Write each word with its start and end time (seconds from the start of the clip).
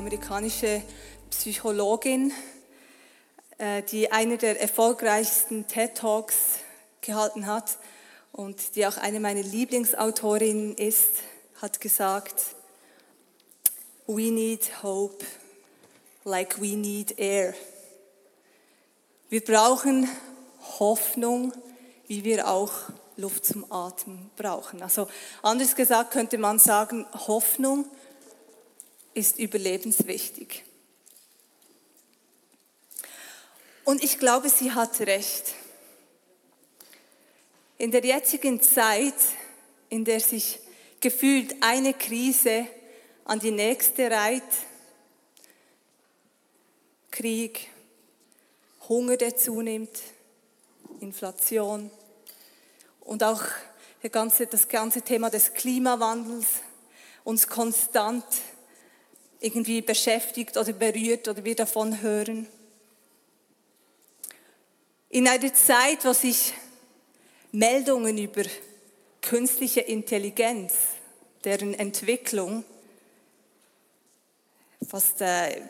Amerikanische 0.00 0.82
Psychologin, 1.30 2.32
äh, 3.58 3.82
die 3.82 4.10
eine 4.10 4.38
der 4.38 4.58
erfolgreichsten 4.58 5.66
TED 5.66 5.94
Talks 5.94 6.60
gehalten 7.02 7.46
hat 7.46 7.76
und 8.32 8.76
die 8.76 8.86
auch 8.86 8.96
eine 8.96 9.20
meiner 9.20 9.42
Lieblingsautorinnen 9.42 10.74
ist, 10.74 11.10
hat 11.60 11.82
gesagt, 11.82 12.56
We 14.06 14.32
need 14.32 14.82
hope 14.82 15.22
like 16.24 16.58
we 16.62 16.78
need 16.78 17.18
air. 17.18 17.52
Wir 19.28 19.44
brauchen 19.44 20.08
Hoffnung, 20.78 21.52
wie 22.06 22.24
wir 22.24 22.48
auch 22.48 22.72
Luft 23.18 23.44
zum 23.44 23.70
Atmen 23.70 24.30
brauchen. 24.36 24.82
Also 24.82 25.08
anders 25.42 25.76
gesagt 25.76 26.12
könnte 26.12 26.38
man 26.38 26.58
sagen, 26.58 27.04
Hoffnung 27.12 27.84
ist 29.14 29.38
überlebenswichtig. 29.38 30.64
Und 33.84 34.04
ich 34.04 34.18
glaube, 34.18 34.48
sie 34.48 34.72
hat 34.72 35.00
recht. 35.00 35.54
In 37.78 37.90
der 37.90 38.04
jetzigen 38.04 38.60
Zeit, 38.60 39.14
in 39.88 40.04
der 40.04 40.20
sich 40.20 40.60
gefühlt 41.00 41.56
eine 41.60 41.94
Krise 41.94 42.66
an 43.24 43.40
die 43.40 43.50
nächste 43.50 44.10
reiht, 44.10 44.42
Krieg, 47.10 47.68
Hunger, 48.88 49.16
der 49.16 49.36
zunimmt, 49.36 49.98
Inflation 51.00 51.90
und 53.00 53.22
auch 53.22 53.42
ganze, 54.12 54.46
das 54.46 54.68
ganze 54.68 55.02
Thema 55.02 55.30
des 55.30 55.54
Klimawandels 55.54 56.46
uns 57.24 57.46
konstant 57.46 58.24
irgendwie 59.40 59.80
beschäftigt 59.80 60.56
oder 60.56 60.72
berührt 60.72 61.26
oder 61.26 61.44
wir 61.44 61.56
davon 61.56 62.02
hören. 62.02 62.46
In 65.08 65.26
einer 65.26 65.52
Zeit, 65.54 66.04
wo 66.04 66.12
sich 66.12 66.52
Meldungen 67.50 68.16
über 68.18 68.42
künstliche 69.22 69.80
Intelligenz, 69.80 70.74
deren 71.42 71.74
Entwicklung 71.74 72.64
fast 74.86 75.20
äh, 75.20 75.60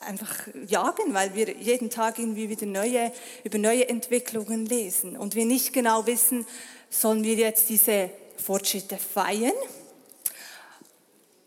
einfach 0.00 0.48
jagen, 0.66 1.12
weil 1.12 1.34
wir 1.34 1.54
jeden 1.56 1.90
Tag 1.90 2.18
irgendwie 2.18 2.48
wieder 2.48 2.66
neue, 2.66 3.12
über 3.44 3.58
neue 3.58 3.88
Entwicklungen 3.88 4.66
lesen 4.66 5.16
und 5.16 5.34
wir 5.34 5.44
nicht 5.44 5.72
genau 5.72 6.06
wissen, 6.06 6.46
sollen 6.88 7.22
wir 7.22 7.34
jetzt 7.34 7.68
diese 7.68 8.10
Fortschritte 8.36 8.96
feiern 8.96 9.52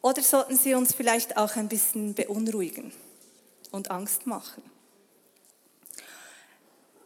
oder 0.04 0.22
sollten 0.22 0.56
sie 0.56 0.76
uns 0.76 0.94
vielleicht 0.94 1.38
auch 1.38 1.56
ein 1.56 1.68
bisschen 1.68 2.14
beunruhigen 2.14 2.94
und 3.72 3.90
Angst 3.90 4.28
machen. 4.28 4.62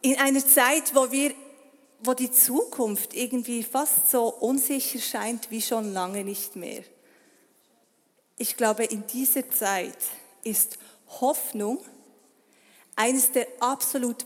In 0.02 0.18
einer 0.18 0.46
Zeit, 0.46 0.94
wo 0.94 1.10
wir 1.12 1.34
wo 2.00 2.14
die 2.14 2.32
Zukunft 2.32 3.14
irgendwie 3.16 3.64
fast 3.64 4.12
so 4.12 4.28
unsicher 4.28 5.00
scheint 5.00 5.50
wie 5.50 5.62
schon 5.62 5.94
lange 5.94 6.24
nicht 6.24 6.56
mehr. 6.56 6.84
Ich 8.38 8.56
glaube, 8.56 8.86
in 8.86 9.06
dieser 9.08 9.50
Zeit 9.50 9.98
ist 10.44 10.78
Hoffnung 11.22 11.80
eines 12.96 13.32
der 13.32 13.48
absolut 13.60 14.26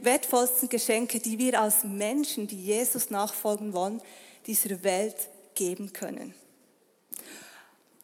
wertvollsten 0.00 0.68
Geschenke, 0.68 1.20
die 1.20 1.38
wir 1.38 1.60
als 1.60 1.84
Menschen, 1.84 2.46
die 2.46 2.60
Jesus 2.60 3.10
nachfolgen 3.10 3.72
wollen, 3.72 4.00
dieser 4.46 4.82
Welt 4.82 5.16
geben 5.54 5.92
können. 5.92 6.34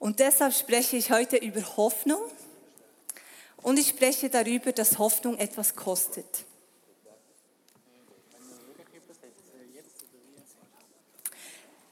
Und 0.02 0.18
deshalb 0.18 0.52
spreche 0.52 0.96
ich 0.96 1.12
heute 1.12 1.36
über 1.36 1.60
Hoffnung 1.76 2.20
und 3.58 3.78
ich 3.78 3.90
spreche 3.90 4.28
darüber, 4.28 4.72
dass 4.72 4.98
Hoffnung 4.98 5.38
etwas 5.38 5.76
kostet. 5.76 6.44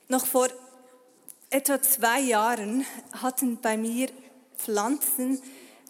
Noch 0.09 0.26
vor 0.26 0.48
etwa 1.50 1.81
zwei 1.81 2.19
Jahren 2.19 2.84
hatten 3.12 3.60
bei 3.60 3.76
mir 3.76 4.09
Pflanzen 4.56 5.41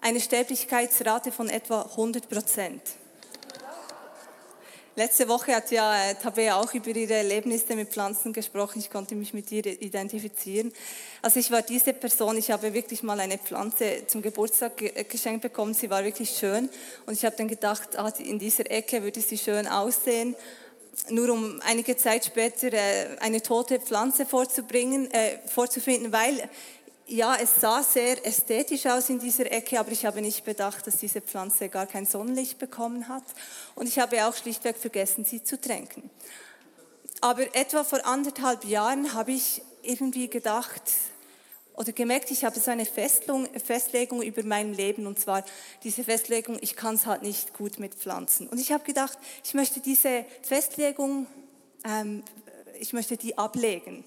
eine 0.02 0.20
Sterblichkeitsrate 0.20 1.32
von 1.32 1.48
etwa 1.48 1.80
100 1.80 2.28
Prozent. 2.28 2.82
Letzte 5.00 5.28
Woche 5.28 5.54
hat 5.54 5.70
ja 5.70 6.10
äh, 6.10 6.14
Tabea 6.14 6.60
auch 6.60 6.74
über 6.74 6.88
ihre 6.88 7.14
Erlebnisse 7.14 7.74
mit 7.74 7.88
Pflanzen 7.88 8.34
gesprochen. 8.34 8.80
Ich 8.80 8.90
konnte 8.90 9.14
mich 9.14 9.32
mit 9.32 9.50
ihr 9.50 9.64
identifizieren. 9.64 10.74
Also 11.22 11.40
ich 11.40 11.50
war 11.50 11.62
diese 11.62 11.94
Person, 11.94 12.36
ich 12.36 12.50
habe 12.50 12.74
wirklich 12.74 13.02
mal 13.02 13.18
eine 13.18 13.38
Pflanze 13.38 14.06
zum 14.08 14.20
Geburtstag 14.20 14.82
äh, 14.82 15.04
geschenkt 15.04 15.40
bekommen. 15.40 15.72
Sie 15.72 15.88
war 15.88 16.04
wirklich 16.04 16.36
schön. 16.38 16.68
Und 17.06 17.14
ich 17.14 17.24
habe 17.24 17.34
dann 17.34 17.48
gedacht, 17.48 17.98
ah, 17.98 18.12
in 18.18 18.38
dieser 18.38 18.70
Ecke 18.70 19.02
würde 19.02 19.22
sie 19.22 19.38
schön 19.38 19.66
aussehen. 19.66 20.36
Nur 21.08 21.30
um 21.30 21.62
einige 21.64 21.96
Zeit 21.96 22.26
später 22.26 22.70
äh, 22.70 23.16
eine 23.20 23.40
tote 23.40 23.80
Pflanze 23.80 24.26
vorzubringen, 24.26 25.10
äh, 25.12 25.38
vorzufinden, 25.46 26.12
weil 26.12 26.46
ja, 27.10 27.36
es 27.36 27.60
sah 27.60 27.82
sehr 27.82 28.24
ästhetisch 28.24 28.86
aus 28.86 29.10
in 29.10 29.18
dieser 29.18 29.50
Ecke, 29.50 29.80
aber 29.80 29.90
ich 29.90 30.06
habe 30.06 30.22
nicht 30.22 30.44
bedacht, 30.44 30.86
dass 30.86 30.98
diese 30.98 31.20
Pflanze 31.20 31.68
gar 31.68 31.86
kein 31.86 32.06
Sonnenlicht 32.06 32.58
bekommen 32.58 33.08
hat. 33.08 33.24
Und 33.74 33.88
ich 33.88 33.98
habe 33.98 34.24
auch 34.24 34.36
schlichtweg 34.36 34.76
vergessen, 34.76 35.24
sie 35.24 35.42
zu 35.42 35.60
tränken. 35.60 36.08
Aber 37.20 37.54
etwa 37.54 37.82
vor 37.82 38.06
anderthalb 38.06 38.64
Jahren 38.64 39.12
habe 39.12 39.32
ich 39.32 39.62
irgendwie 39.82 40.28
gedacht 40.28 40.82
oder 41.74 41.92
gemerkt, 41.92 42.30
ich 42.30 42.44
habe 42.44 42.60
so 42.60 42.70
eine 42.70 42.86
Festlegung 42.86 44.22
über 44.22 44.44
mein 44.44 44.72
Leben 44.72 45.06
und 45.06 45.18
zwar 45.18 45.44
diese 45.82 46.04
Festlegung, 46.04 46.58
ich 46.60 46.76
kann 46.76 46.94
es 46.94 47.06
halt 47.06 47.22
nicht 47.22 47.54
gut 47.54 47.78
mit 47.80 47.94
Pflanzen. 47.94 48.46
Und 48.48 48.60
ich 48.60 48.70
habe 48.70 48.84
gedacht, 48.84 49.18
ich 49.44 49.54
möchte 49.54 49.80
diese 49.80 50.24
Festlegung, 50.42 51.26
ähm, 51.84 52.22
ich 52.78 52.92
möchte 52.92 53.16
die 53.16 53.36
ablegen. 53.36 54.04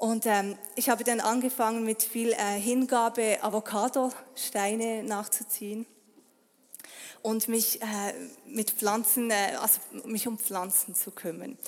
Und 0.00 0.24
ähm, 0.24 0.56
ich 0.76 0.88
habe 0.88 1.04
dann 1.04 1.20
angefangen 1.20 1.84
mit 1.84 2.02
viel 2.02 2.32
äh, 2.32 2.58
Hingabe 2.58 3.36
Avocado-Steine 3.42 5.02
nachzuziehen 5.02 5.84
und 7.20 7.48
mich 7.48 7.82
äh, 7.82 8.14
mit 8.46 8.70
Pflanzen, 8.70 9.30
äh, 9.30 9.58
also 9.60 9.78
mich 10.06 10.26
um 10.26 10.38
Pflanzen 10.38 10.94
zu 10.94 11.10
kümmern. 11.10 11.58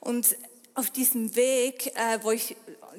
Und 0.00 0.38
auf 0.72 0.88
diesem 0.88 1.36
Weg, 1.36 1.88
äh, 1.88 2.18
wo 2.22 2.30
ich 2.30 2.56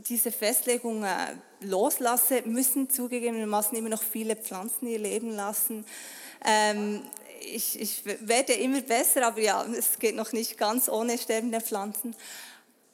diese 0.08 0.32
Festlegung 0.32 1.04
äh, 1.04 1.38
loslasse, 1.62 2.44
müssen 2.46 2.88
zugegebenermaßen 2.88 3.76
immer 3.76 3.90
noch 3.90 4.04
viele 4.04 4.36
Pflanzen 4.36 4.86
ihr 4.86 5.00
Leben 5.00 5.32
lassen. 5.32 5.88
Ähm, 6.46 7.02
ich, 7.42 7.82
ich 7.82 8.06
werde 8.06 8.54
immer 8.54 8.82
besser, 8.82 9.26
aber 9.26 9.42
ja, 9.42 9.66
es 9.76 9.98
geht 9.98 10.16
noch 10.16 10.34
nicht 10.34 10.56
ganz 10.60 10.88
ohne 10.88 11.18
sterbende 11.18 11.62
Pflanzen. 11.62 12.16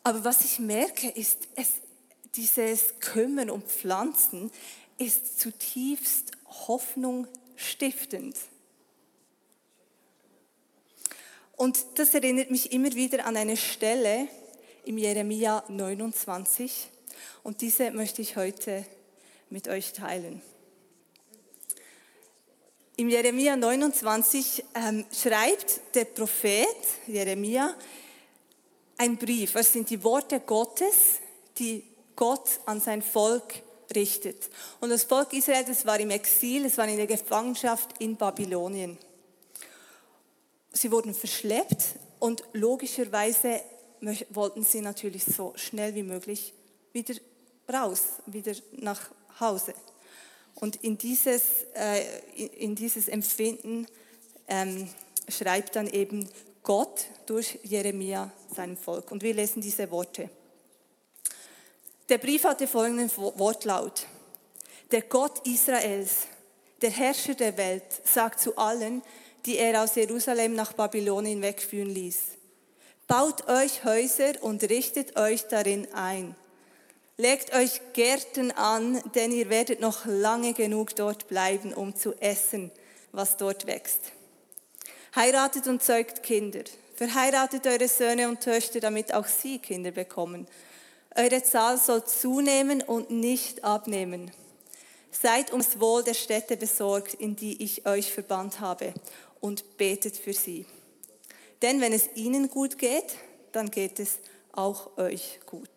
Aber 0.01 0.23
was 0.23 0.45
ich 0.45 0.59
merke, 0.59 1.09
ist, 1.09 1.39
es, 1.57 1.73
dieses 2.35 2.99
Kümmern 2.99 3.49
um 3.49 3.61
Pflanzen 3.61 4.51
ist 4.97 5.39
zutiefst 5.39 6.31
Hoffnung 6.67 7.27
stiftend. 7.55 8.35
Und 11.55 11.85
das 11.95 12.13
erinnert 12.13 12.51
mich 12.51 12.71
immer 12.71 12.93
wieder 12.93 13.25
an 13.25 13.35
eine 13.35 13.57
Stelle 13.57 14.27
im 14.85 14.97
Jeremia 14.97 15.63
29 15.67 16.87
und 17.43 17.61
diese 17.61 17.91
möchte 17.91 18.21
ich 18.21 18.37
heute 18.37 18.85
mit 19.49 19.67
euch 19.67 19.93
teilen. 19.93 20.41
Im 22.95 23.09
Jeremia 23.09 23.55
29 23.55 24.63
ähm, 24.75 25.05
schreibt 25.11 25.95
der 25.95 26.05
Prophet 26.05 26.67
Jeremia 27.07 27.73
ein 28.97 29.17
Brief. 29.17 29.55
Es 29.55 29.71
sind 29.71 29.89
die 29.89 30.03
Worte 30.03 30.41
Gottes, 30.41 31.19
die 31.57 31.83
Gott 32.19 32.59
an 32.65 32.81
sein 32.81 33.01
Volk 33.01 33.63
richtet. 33.95 34.49
Und 34.81 34.89
das 34.89 35.03
Volk 35.03 35.31
Israel, 35.31 35.63
das 35.65 35.85
war 35.85 35.97
im 36.01 36.09
Exil, 36.09 36.65
es 36.65 36.77
war 36.77 36.85
in 36.85 36.97
der 36.97 37.07
Gefangenschaft 37.07 37.91
in 37.99 38.17
Babylonien. 38.17 38.97
Sie 40.73 40.91
wurden 40.91 41.13
verschleppt 41.13 41.95
und 42.19 42.43
logischerweise 42.51 43.61
wollten 44.31 44.65
sie 44.65 44.81
natürlich 44.81 45.23
so 45.23 45.53
schnell 45.55 45.95
wie 45.95 46.03
möglich 46.03 46.53
wieder 46.91 47.15
raus, 47.71 48.01
wieder 48.25 48.51
nach 48.73 48.99
Hause. 49.39 49.73
Und 50.55 50.75
in 50.83 50.97
dieses, 50.97 51.43
äh, 51.73 52.03
in 52.35 52.75
dieses 52.75 53.07
Empfinden 53.07 53.87
ähm, 54.49 54.89
schreibt 55.29 55.77
dann 55.77 55.87
eben 55.87 56.29
Gott 56.63 57.05
durch 57.27 57.59
Jeremia 57.63 58.29
seinem 58.53 58.75
Volk. 58.75 59.09
Und 59.09 59.23
wir 59.23 59.33
lesen 59.33 59.61
diese 59.61 59.89
Worte. 59.89 60.29
Der 62.09 62.17
Brief 62.17 62.43
hatte 62.43 62.67
folgenden 62.67 63.11
Wortlaut. 63.15 64.07
Der 64.89 65.03
Gott 65.03 65.45
Israels, 65.45 66.25
der 66.81 66.89
Herrscher 66.89 67.35
der 67.35 67.55
Welt, 67.55 67.83
sagt 68.03 68.39
zu 68.39 68.57
allen, 68.57 69.03
die 69.45 69.57
er 69.57 69.83
aus 69.83 69.93
Jerusalem 69.93 70.55
nach 70.55 70.73
Babylonien 70.73 71.43
wegführen 71.43 71.89
ließ. 71.89 72.19
Baut 73.05 73.47
euch 73.47 73.83
Häuser 73.83 74.41
und 74.41 74.63
richtet 74.63 75.17
euch 75.17 75.47
darin 75.47 75.87
ein. 75.93 76.35
Legt 77.17 77.53
euch 77.53 77.79
Gärten 77.93 78.51
an, 78.51 79.01
denn 79.13 79.31
ihr 79.31 79.49
werdet 79.51 79.79
noch 79.79 80.05
lange 80.05 80.53
genug 80.53 80.95
dort 80.95 81.27
bleiben, 81.27 81.73
um 81.75 81.95
zu 81.95 82.13
essen, 82.19 82.71
was 83.11 83.37
dort 83.37 83.67
wächst. 83.67 83.99
Heiratet 85.15 85.67
und 85.67 85.83
zeugt 85.83 86.23
Kinder. 86.23 86.63
Verheiratet 86.95 87.67
eure 87.67 87.87
Söhne 87.87 88.29
und 88.29 88.41
Töchter, 88.41 88.79
damit 88.79 89.13
auch 89.13 89.27
sie 89.27 89.59
Kinder 89.59 89.91
bekommen. 89.91 90.47
Eure 91.15 91.43
Zahl 91.43 91.77
soll 91.77 92.05
zunehmen 92.05 92.81
und 92.81 93.09
nicht 93.09 93.63
abnehmen. 93.63 94.31
Seid 95.11 95.51
ums 95.51 95.79
Wohl 95.79 96.03
der 96.03 96.13
Städte 96.13 96.55
besorgt, 96.55 97.15
in 97.15 97.35
die 97.35 97.63
ich 97.63 97.85
euch 97.85 98.13
verbannt 98.13 98.59
habe, 98.59 98.93
und 99.41 99.77
betet 99.77 100.17
für 100.17 100.33
sie. 100.33 100.65
Denn 101.61 101.81
wenn 101.81 101.93
es 101.93 102.09
ihnen 102.15 102.49
gut 102.49 102.77
geht, 102.77 103.15
dann 103.51 103.71
geht 103.71 103.99
es 103.99 104.19
auch 104.51 104.97
euch 104.97 105.39
gut. 105.45 105.69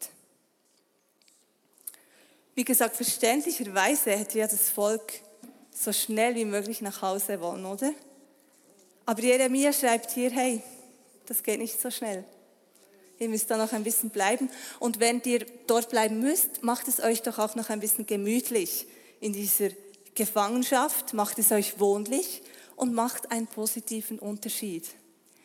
Wie 2.55 2.64
gesagt, 2.64 2.96
verständlicherweise 2.96 4.11
hätte 4.11 4.38
ja 4.38 4.46
das 4.46 4.69
Volk 4.69 5.20
so 5.75 5.93
schnell 5.93 6.34
wie 6.34 6.44
möglich 6.44 6.82
nach 6.82 7.00
Hause 7.00 7.40
wollen, 7.40 7.64
oder? 7.64 7.93
Aber 9.06 9.23
Jeremia 9.23 9.73
schreibt 9.73 10.11
hier, 10.11 10.31
hey, 10.31 10.62
das 11.26 11.43
geht 11.43 11.58
nicht 11.58 11.81
so 11.81 11.90
schnell. 11.90 12.25
Ihr 13.23 13.29
müsst 13.29 13.49
da 13.53 13.57
noch 13.57 13.73
ein 13.73 13.85
bisschen 13.85 14.11
bleiben. 14.11 14.51
Und 14.81 14.99
wenn 14.99 15.23
ihr 15.25 15.47
dort 15.69 15.91
bleiben 15.91 16.19
müsst, 16.19 16.65
macht 16.65 16.89
es 16.89 16.99
euch 16.99 17.23
doch 17.23 17.39
auch 17.39 17.55
noch 17.55 17.71
ein 17.71 17.79
bisschen 17.79 18.05
gemütlich 18.05 18.89
in 19.21 19.33
dieser 19.33 19.69
Gefangenschaft, 20.17 21.15
macht 21.15 21.39
es 21.39 21.53
euch 21.53 21.79
wohnlich 21.79 22.43
und 22.75 22.95
macht 22.95 23.31
einen 23.31 23.47
positiven 23.47 24.19
Unterschied 24.19 24.89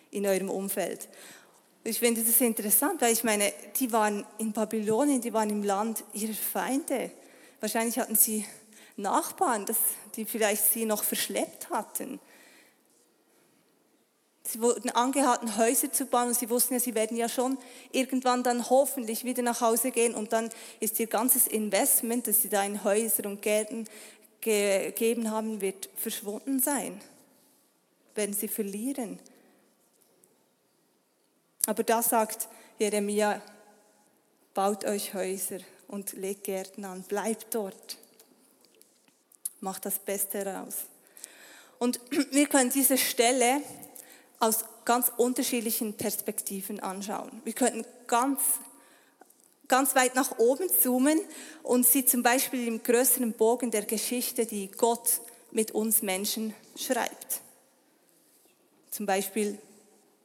in 0.10 0.26
eurem 0.26 0.50
Umfeld. 0.50 1.08
Ich 1.84 2.00
finde 2.00 2.24
das 2.24 2.42
interessant, 2.42 3.00
weil 3.00 3.14
ich 3.14 3.24
meine, 3.24 3.54
die 3.80 3.92
waren 3.94 4.26
in 4.40 4.54
Babylonien, 4.54 5.22
die 5.22 5.32
waren 5.32 5.52
im 5.52 5.62
Land 5.62 6.04
ihrer 6.14 6.34
Feinde. 6.34 7.12
Wahrscheinlich 7.60 8.00
hatten 8.00 8.16
sie 8.16 8.44
Nachbarn, 8.96 9.68
die 10.16 10.26
vielleicht 10.26 10.74
sie 10.74 10.86
noch 10.86 11.04
verschleppt 11.04 11.70
hatten. 11.70 12.20
Sie 14.48 14.62
wurden 14.62 14.90
angehalten, 14.92 15.58
Häuser 15.58 15.92
zu 15.92 16.06
bauen 16.06 16.30
und 16.30 16.38
sie 16.38 16.50
wussten 16.50 16.76
ja, 16.76 16.80
sie 16.80 16.96
werden 16.96 17.18
ja 17.18 17.28
schon 17.28 17.58
irgendwann 17.92 18.44
dann 18.44 18.70
hoffentlich 18.70 19.26
wieder 19.26 19.44
nach 19.44 19.60
Hause 19.60 19.92
gehen 19.92 20.16
und 20.16 20.32
dann 20.32 20.50
ist 20.80 21.00
ihr 21.02 21.08
ganzes 21.08 21.48
Investment, 21.48 22.28
das 22.28 22.42
sie 22.42 22.50
da 22.50 22.64
in 22.64 22.84
Häuser 22.86 23.26
und 23.26 23.42
Gärten 23.42 23.86
gegeben 24.40 25.32
haben, 25.32 25.60
wird 25.60 25.90
verschwunden 25.98 26.62
sein. 26.62 27.02
Werden 28.16 28.34
sie 28.34 28.48
verlieren. 28.48 29.20
Aber 31.66 31.84
da 31.84 32.02
sagt 32.02 32.48
Jeremia, 32.80 33.42
baut 34.54 34.86
euch 34.86 35.14
Häuser 35.14 35.60
und 35.90 36.14
legt 36.14 36.46
Gärten 36.46 36.86
an, 36.86 37.04
bleibt 37.04 37.54
dort. 37.54 37.98
Macht 39.60 39.86
das 39.86 40.00
Beste 40.00 40.46
heraus. 40.46 40.86
Und 41.80 42.00
wir 42.32 42.48
können 42.48 42.70
diese 42.70 42.98
Stelle 42.98 43.62
aus 44.40 44.66
ganz 44.86 45.12
unterschiedlichen 45.18 45.94
Perspektiven 45.94 46.80
anschauen. 46.80 47.42
Wir 47.44 47.54
könnten 47.54 47.86
ganz, 48.08 48.40
ganz 49.68 49.96
weit 49.96 50.16
nach 50.16 50.38
oben 50.38 50.70
zoomen 50.70 51.20
und 51.64 51.86
sie 51.86 52.06
zum 52.06 52.24
Beispiel 52.24 52.68
im 52.68 52.84
größeren 52.84 53.34
Bogen 53.34 53.72
der 53.72 53.84
Geschichte, 53.84 54.46
die 54.46 54.70
Gott 54.70 55.22
mit 55.52 55.72
uns 55.72 56.02
Menschen 56.02 56.54
schreibt. 56.76 57.42
Zum 58.92 59.06
Beispiel 59.06 59.58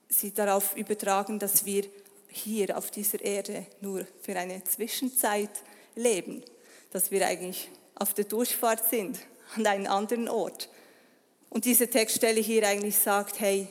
sie 0.09 0.33
darauf 0.33 0.77
übertragen, 0.77 1.39
dass 1.39 1.65
wir 1.65 1.85
hier 2.29 2.77
auf 2.77 2.91
dieser 2.91 3.21
Erde 3.21 3.67
nur 3.81 4.07
für 4.23 4.37
eine 4.37 4.63
Zwischenzeit 4.65 5.51
leben, 5.95 6.43
dass 6.91 7.11
wir 7.11 7.27
eigentlich 7.27 7.71
auf 7.95 8.15
der 8.15 8.25
Durchfahrt 8.25 8.89
sind 8.89 9.19
an 9.57 9.67
einen 9.67 9.87
anderen 9.87 10.29
Ort. 10.29 10.69
Und 11.51 11.67
diese 11.67 11.89
Textstelle 11.89 12.41
hier 12.41 12.67
eigentlich 12.67 12.99
sagt, 12.99 13.41
hey, 13.41 13.69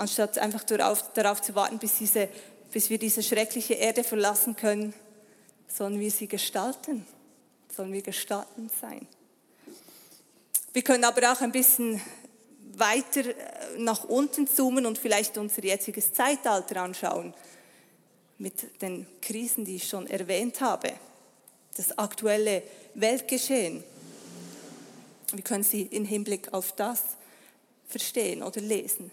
anstatt 0.00 0.38
einfach 0.38 0.64
darauf, 0.64 1.42
zu 1.42 1.54
warten, 1.54 1.78
bis, 1.78 1.98
diese, 1.98 2.28
bis 2.72 2.90
wir 2.90 2.98
diese 2.98 3.22
schreckliche 3.22 3.74
Erde 3.74 4.02
verlassen 4.02 4.56
können, 4.56 4.94
sollen 5.68 6.00
wir 6.00 6.10
sie 6.10 6.26
gestalten, 6.26 7.06
sollen 7.74 7.92
wir 7.92 8.02
gestaltend 8.02 8.72
sein. 8.80 9.06
Wir 10.72 10.82
können 10.82 11.04
aber 11.04 11.32
auch 11.32 11.40
ein 11.40 11.52
bisschen 11.52 12.00
weiter 12.74 13.26
äh, 13.26 13.78
nach 13.78 14.04
unten 14.04 14.46
zoomen 14.46 14.86
und 14.86 14.98
vielleicht 14.98 15.36
unser 15.36 15.62
jetziges 15.62 16.12
Zeitalter 16.12 16.82
anschauen 16.82 17.34
mit 18.38 18.80
den 18.80 19.06
Krisen, 19.20 19.64
die 19.64 19.76
ich 19.76 19.88
schon 19.88 20.06
erwähnt 20.06 20.60
habe, 20.60 20.92
das 21.76 21.96
aktuelle 21.98 22.62
Weltgeschehen. 22.94 23.84
Wir 25.32 25.44
können 25.44 25.62
sie 25.62 25.82
im 25.82 26.04
Hinblick 26.04 26.52
auf 26.54 26.72
das 26.72 27.02
verstehen 27.86 28.42
oder 28.42 28.60
lesen. 28.60 29.10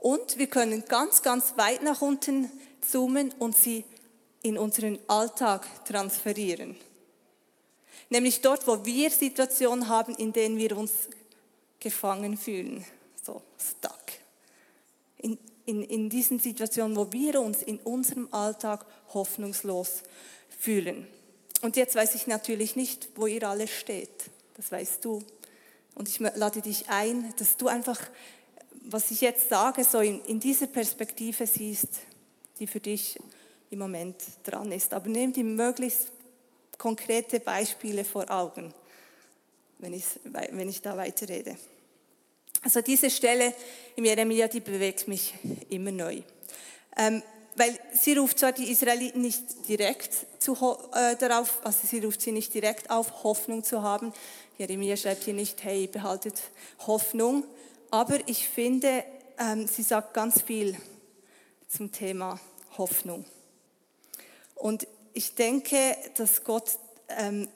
Und 0.00 0.38
wir 0.38 0.46
können 0.46 0.84
ganz, 0.86 1.22
ganz 1.22 1.54
weit 1.56 1.82
nach 1.82 2.02
unten 2.02 2.50
zoomen 2.80 3.32
und 3.38 3.56
sie 3.56 3.84
in 4.42 4.56
unseren 4.56 4.98
Alltag 5.08 5.66
transferieren. 5.84 6.76
Nämlich 8.08 8.40
dort, 8.40 8.66
wo 8.66 8.84
wir 8.84 9.10
Situationen 9.10 9.88
haben, 9.88 10.14
in 10.14 10.32
denen 10.32 10.56
wir 10.56 10.76
uns 10.76 10.92
gefangen 11.80 12.38
fühlen, 12.38 12.84
so 13.22 13.42
stuck. 13.58 13.92
In, 15.18 15.36
in, 15.66 15.82
in 15.82 16.08
diesen 16.08 16.38
Situationen, 16.38 16.96
wo 16.96 17.12
wir 17.12 17.40
uns 17.40 17.62
in 17.62 17.78
unserem 17.80 18.28
Alltag 18.32 18.86
hoffnungslos 19.12 20.02
fühlen. 20.48 21.06
Und 21.60 21.76
jetzt 21.76 21.96
weiß 21.96 22.14
ich 22.14 22.26
natürlich 22.26 22.76
nicht, 22.76 23.08
wo 23.16 23.26
ihr 23.26 23.42
alle 23.42 23.66
steht. 23.66 24.30
Das 24.56 24.70
weißt 24.70 25.04
du. 25.04 25.22
Und 25.94 26.08
ich 26.08 26.20
lade 26.20 26.62
dich 26.62 26.88
ein, 26.88 27.34
dass 27.36 27.56
du 27.56 27.66
einfach 27.66 28.00
was 28.84 29.10
ich 29.10 29.20
jetzt 29.20 29.48
sage, 29.48 29.84
so 29.84 30.00
in, 30.00 30.24
in 30.24 30.40
dieser 30.40 30.66
Perspektive 30.66 31.46
siehst, 31.46 31.88
die 32.58 32.66
für 32.66 32.80
dich 32.80 33.18
im 33.70 33.78
Moment 33.78 34.16
dran 34.44 34.72
ist. 34.72 34.92
Aber 34.92 35.08
nimm 35.08 35.32
die 35.32 35.42
möglichst 35.42 36.08
konkrete 36.76 37.40
Beispiele 37.40 38.04
vor 38.04 38.30
Augen, 38.30 38.72
wenn 39.78 39.92
ich, 39.92 40.04
wenn 40.24 40.68
ich 40.68 40.80
da 40.80 40.96
weiterrede. 40.96 41.56
Also 42.62 42.80
diese 42.80 43.10
Stelle 43.10 43.54
im 43.96 44.04
Jeremia, 44.04 44.48
die 44.48 44.60
bewegt 44.60 45.06
mich 45.06 45.34
immer 45.68 45.92
neu. 45.92 46.22
Ähm, 46.96 47.22
weil 47.54 47.78
sie 47.92 48.16
ruft 48.16 48.38
zwar 48.38 48.52
die 48.52 48.70
Israeliten 48.70 49.20
nicht 49.20 49.68
direkt 49.68 50.14
zu, 50.38 50.54
äh, 50.94 51.16
darauf, 51.16 51.60
also 51.64 51.86
sie 51.86 51.98
ruft 51.98 52.20
sie 52.20 52.32
nicht 52.32 52.54
direkt 52.54 52.90
auf, 52.90 53.24
Hoffnung 53.24 53.64
zu 53.64 53.82
haben. 53.82 54.12
Jeremia 54.58 54.96
schreibt 54.96 55.24
hier 55.24 55.34
nicht, 55.34 55.62
hey, 55.64 55.86
behaltet 55.88 56.34
Hoffnung, 56.86 57.44
aber 57.90 58.28
ich 58.28 58.48
finde, 58.48 59.04
ähm, 59.38 59.66
sie 59.66 59.82
sagt 59.82 60.14
ganz 60.14 60.42
viel 60.42 60.76
zum 61.68 61.92
Thema 61.92 62.40
Hoffnung. 62.76 63.24
Und 64.54 64.86
ich 65.14 65.34
denke, 65.34 65.96
dass 66.16 66.44
Gott, 66.44 66.78
ähm, 67.08 67.48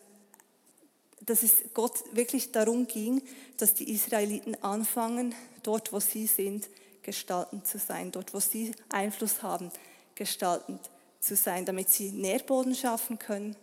dass 1.21 1.43
es 1.43 1.62
Gott 1.75 2.03
wirklich 2.12 2.53
darum 2.53 2.87
ging, 2.87 3.23
dass 3.57 3.75
die 3.75 3.93
Israeliten 3.93 4.61
anfangen, 4.62 5.35
dort, 5.62 5.93
wo 5.93 6.01
sie 6.01 6.27
sind, 6.27 6.69
gestaltend 7.03 7.67
zu 7.67 7.79
sein, 7.79 8.12
dort, 8.12 8.33
wo 8.35 8.41
sie 8.41 8.73
Einfluss 8.89 9.43
haben, 9.43 9.71
gestaltend 10.15 10.91
zu 11.21 11.37
sein, 11.37 11.65
damit 11.65 11.91
sie 11.91 12.11
Nährboden 12.11 12.75
schaffen 12.75 13.19
können, 13.19 13.57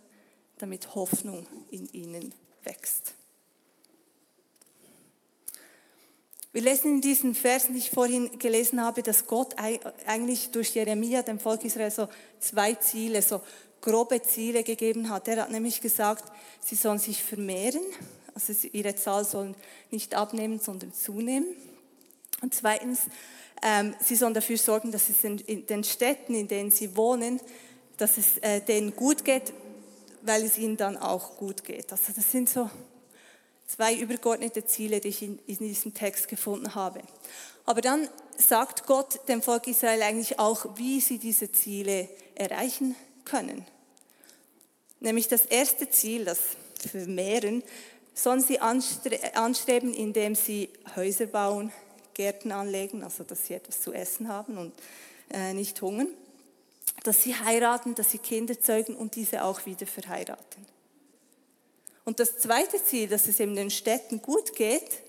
damit 0.58 0.94
Hoffnung 0.94 1.46
in 1.70 1.90
ihnen 1.92 2.34
wächst. 2.64 3.14
Wir 6.52 6.62
lesen 6.62 6.94
in 6.94 7.00
diesen 7.00 7.36
Versen, 7.36 7.74
die 7.74 7.78
ich 7.78 7.90
vorhin 7.90 8.36
gelesen 8.38 8.82
habe, 8.82 9.04
dass 9.04 9.28
Gott 9.28 9.54
eigentlich 10.04 10.50
durch 10.50 10.74
Jeremia 10.74 11.22
dem 11.22 11.38
Volk 11.38 11.64
Israel 11.64 11.92
so 11.92 12.08
zwei 12.40 12.74
Ziele, 12.74 13.22
so 13.22 13.40
grobe 13.80 14.20
Ziele 14.22 14.64
gegeben 14.64 15.10
hat. 15.10 15.28
Er 15.28 15.42
hat 15.42 15.52
nämlich 15.52 15.80
gesagt, 15.80 16.24
sie 16.60 16.74
sollen 16.74 16.98
sich 16.98 17.22
vermehren, 17.22 17.82
also 18.34 18.52
ihre 18.72 18.96
Zahl 18.96 19.24
soll 19.24 19.54
nicht 19.92 20.16
abnehmen, 20.16 20.58
sondern 20.58 20.92
zunehmen. 20.92 21.46
Und 22.42 22.52
zweitens, 22.52 23.02
ähm, 23.62 23.94
sie 24.02 24.16
sollen 24.16 24.34
dafür 24.34 24.58
sorgen, 24.58 24.90
dass 24.90 25.08
es 25.08 25.22
in 25.22 25.66
den 25.66 25.84
Städten, 25.84 26.34
in 26.34 26.48
denen 26.48 26.72
sie 26.72 26.96
wohnen, 26.96 27.40
dass 27.96 28.18
es 28.18 28.38
äh, 28.38 28.60
denen 28.60 28.96
gut 28.96 29.24
geht, 29.24 29.52
weil 30.22 30.42
es 30.42 30.58
ihnen 30.58 30.76
dann 30.76 30.96
auch 30.96 31.36
gut 31.36 31.62
geht. 31.62 31.92
Also 31.92 32.12
das 32.14 32.32
sind 32.32 32.48
so 32.48 32.68
Zwei 33.70 33.94
übergeordnete 33.94 34.64
Ziele, 34.64 34.98
die 34.98 35.08
ich 35.08 35.22
in, 35.22 35.38
in 35.46 35.58
diesem 35.58 35.94
Text 35.94 36.26
gefunden 36.26 36.74
habe. 36.74 37.02
Aber 37.66 37.80
dann 37.80 38.08
sagt 38.36 38.84
Gott 38.86 39.28
dem 39.28 39.42
Volk 39.42 39.68
Israel 39.68 40.02
eigentlich 40.02 40.40
auch, 40.40 40.76
wie 40.76 41.00
sie 41.00 41.18
diese 41.18 41.52
Ziele 41.52 42.08
erreichen 42.34 42.96
können. 43.24 43.64
Nämlich 44.98 45.28
das 45.28 45.46
erste 45.46 45.88
Ziel, 45.88 46.24
das 46.24 46.40
Vermehren, 46.90 47.62
sollen 48.12 48.40
sie 48.40 48.58
anstreben, 48.58 49.94
indem 49.94 50.34
sie 50.34 50.70
Häuser 50.96 51.26
bauen, 51.26 51.70
Gärten 52.14 52.50
anlegen, 52.50 53.04
also 53.04 53.22
dass 53.22 53.46
sie 53.46 53.54
etwas 53.54 53.80
zu 53.82 53.92
essen 53.92 54.26
haben 54.26 54.58
und 54.58 54.72
äh, 55.32 55.54
nicht 55.54 55.80
hungern, 55.80 56.08
dass 57.04 57.22
sie 57.22 57.36
heiraten, 57.36 57.94
dass 57.94 58.10
sie 58.10 58.18
Kinder 58.18 58.60
zeugen 58.60 58.96
und 58.96 59.14
diese 59.14 59.44
auch 59.44 59.64
wieder 59.64 59.86
verheiraten. 59.86 60.66
Und 62.10 62.18
das 62.18 62.38
zweite 62.38 62.82
Ziel, 62.82 63.06
dass 63.06 63.28
es 63.28 63.38
eben 63.38 63.54
den 63.54 63.70
Städten 63.70 64.20
gut 64.20 64.56
geht, 64.56 65.00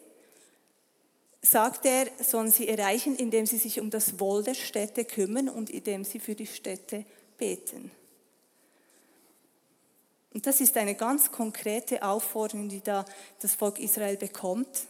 sagt 1.41 1.87
er, 1.87 2.05
sollen 2.23 2.51
sie 2.51 2.67
erreichen, 2.67 3.15
indem 3.15 3.47
sie 3.47 3.57
sich 3.57 3.79
um 3.79 3.89
das 3.89 4.19
Wohl 4.19 4.43
der 4.43 4.53
Städte 4.53 5.03
kümmern 5.03 5.49
und 5.49 5.71
indem 5.71 6.03
sie 6.03 6.19
für 6.19 6.35
die 6.35 6.45
Städte 6.45 7.03
beten. 7.39 7.89
Und 10.31 10.45
das 10.45 10.61
ist 10.61 10.77
eine 10.77 10.93
ganz 10.93 11.31
konkrete 11.31 12.03
Aufforderung, 12.03 12.69
die 12.69 12.81
da 12.81 13.03
das 13.39 13.55
Volk 13.55 13.79
Israel 13.79 14.17
bekommt, 14.17 14.85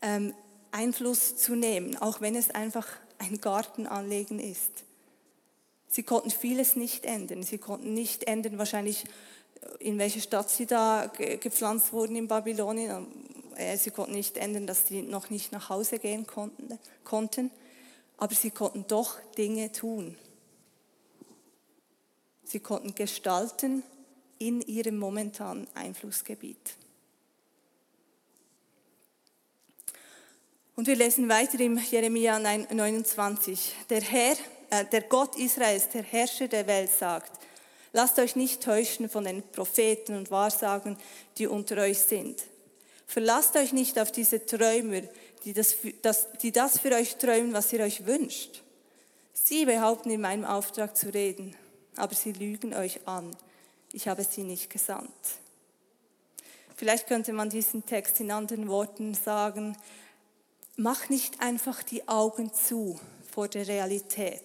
ähm, 0.00 0.34
Einfluss 0.70 1.38
zu 1.38 1.56
nehmen, 1.56 1.96
auch 1.96 2.20
wenn 2.20 2.36
es 2.36 2.50
einfach 2.50 2.86
ein 3.18 3.40
Gartenanlegen 3.40 4.38
ist. 4.38 4.84
Sie 5.88 6.04
konnten 6.04 6.30
vieles 6.30 6.76
nicht 6.76 7.04
ändern. 7.04 7.42
Sie 7.42 7.58
konnten 7.58 7.94
nicht 7.94 8.28
ändern, 8.28 8.58
wahrscheinlich 8.58 9.06
in 9.78 9.98
welche 9.98 10.20
Stadt 10.20 10.50
sie 10.50 10.66
da 10.66 11.10
gepflanzt 11.16 11.92
wurden 11.92 12.16
in 12.16 12.28
Babylonien. 12.28 13.06
Äh, 13.56 13.76
sie 13.76 13.90
konnten 13.90 14.12
nicht 14.12 14.36
ändern, 14.36 14.66
dass 14.66 14.86
sie 14.86 15.02
noch 15.02 15.30
nicht 15.30 15.52
nach 15.52 15.68
Hause 15.68 15.98
gehen 15.98 16.26
konnten, 16.26 17.50
aber 18.16 18.34
sie 18.34 18.50
konnten 18.50 18.84
doch 18.88 19.18
Dinge 19.36 19.72
tun. 19.72 20.16
Sie 22.44 22.60
konnten 22.60 22.94
gestalten, 22.94 23.82
in 24.38 24.62
ihrem 24.62 24.98
momentanen 24.98 25.66
Einflussgebiet. 25.74 26.76
Und 30.76 30.86
wir 30.86 30.94
lesen 30.94 31.28
weiter 31.28 31.58
im 31.58 31.76
Jeremia 31.76 32.38
29. 32.38 33.74
Der 33.90 34.00
Herr, 34.00 34.36
äh, 34.70 34.84
der 34.84 35.02
Gott 35.02 35.36
Israels, 35.36 35.88
der 35.88 36.04
Herrscher 36.04 36.46
der 36.46 36.66
Welt 36.68 36.90
sagt, 36.90 37.32
lasst 37.92 38.18
euch 38.18 38.36
nicht 38.36 38.62
täuschen 38.62 39.08
von 39.08 39.24
den 39.24 39.42
Propheten 39.42 40.16
und 40.16 40.30
Wahrsagen, 40.30 40.96
die 41.38 41.46
unter 41.46 41.78
euch 41.78 41.98
sind. 41.98 42.42
Verlasst 43.06 43.56
euch 43.56 43.72
nicht 43.72 43.98
auf 43.98 44.12
diese 44.12 44.44
Träumer, 44.44 45.02
die 45.44 45.52
das, 45.52 45.76
das, 46.02 46.28
die 46.42 46.52
das 46.52 46.78
für 46.78 46.92
euch 46.92 47.16
träumen, 47.16 47.52
was 47.52 47.72
ihr 47.72 47.80
euch 47.80 48.06
wünscht. 48.06 48.62
Sie 49.32 49.64
behaupten 49.64 50.10
in 50.10 50.20
meinem 50.20 50.44
Auftrag 50.44 50.96
zu 50.96 51.12
reden, 51.12 51.54
aber 51.96 52.14
sie 52.14 52.32
lügen 52.32 52.74
euch 52.74 53.06
an 53.06 53.34
ich 53.92 54.08
habe 54.08 54.24
sie 54.24 54.44
nicht 54.44 54.70
gesandt. 54.70 55.10
Vielleicht 56.76 57.06
könnte 57.08 57.32
man 57.32 57.50
diesen 57.50 57.84
Text 57.86 58.20
in 58.20 58.30
anderen 58.30 58.68
Worten 58.68 59.14
sagen, 59.14 59.76
mach 60.76 61.08
nicht 61.08 61.40
einfach 61.40 61.82
die 61.82 62.06
Augen 62.06 62.52
zu 62.52 63.00
vor 63.32 63.48
der 63.48 63.66
Realität. 63.66 64.42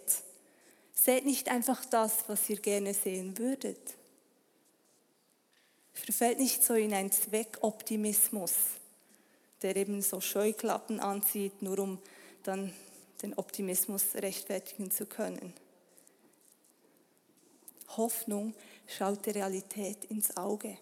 Seht 0.93 1.25
nicht 1.25 1.49
einfach 1.49 1.83
das, 1.85 2.23
was 2.27 2.49
ihr 2.49 2.57
gerne 2.57 2.93
sehen 2.93 3.37
würdet. 3.37 3.95
Verfällt 5.93 6.39
nicht 6.39 6.63
so 6.63 6.73
in 6.73 6.93
einen 6.93 7.11
Zweckoptimismus, 7.11 8.53
der 9.61 9.75
eben 9.75 10.01
so 10.01 10.21
Scheuklappen 10.21 10.99
anzieht, 10.99 11.61
nur 11.61 11.79
um 11.79 11.99
dann 12.43 12.73
den 13.21 13.33
Optimismus 13.35 14.15
rechtfertigen 14.15 14.91
zu 14.91 15.05
können. 15.05 15.53
Hoffnung 17.95 18.53
schaut 18.87 19.25
der 19.25 19.35
Realität 19.35 20.05
ins 20.05 20.35
Auge. 20.35 20.77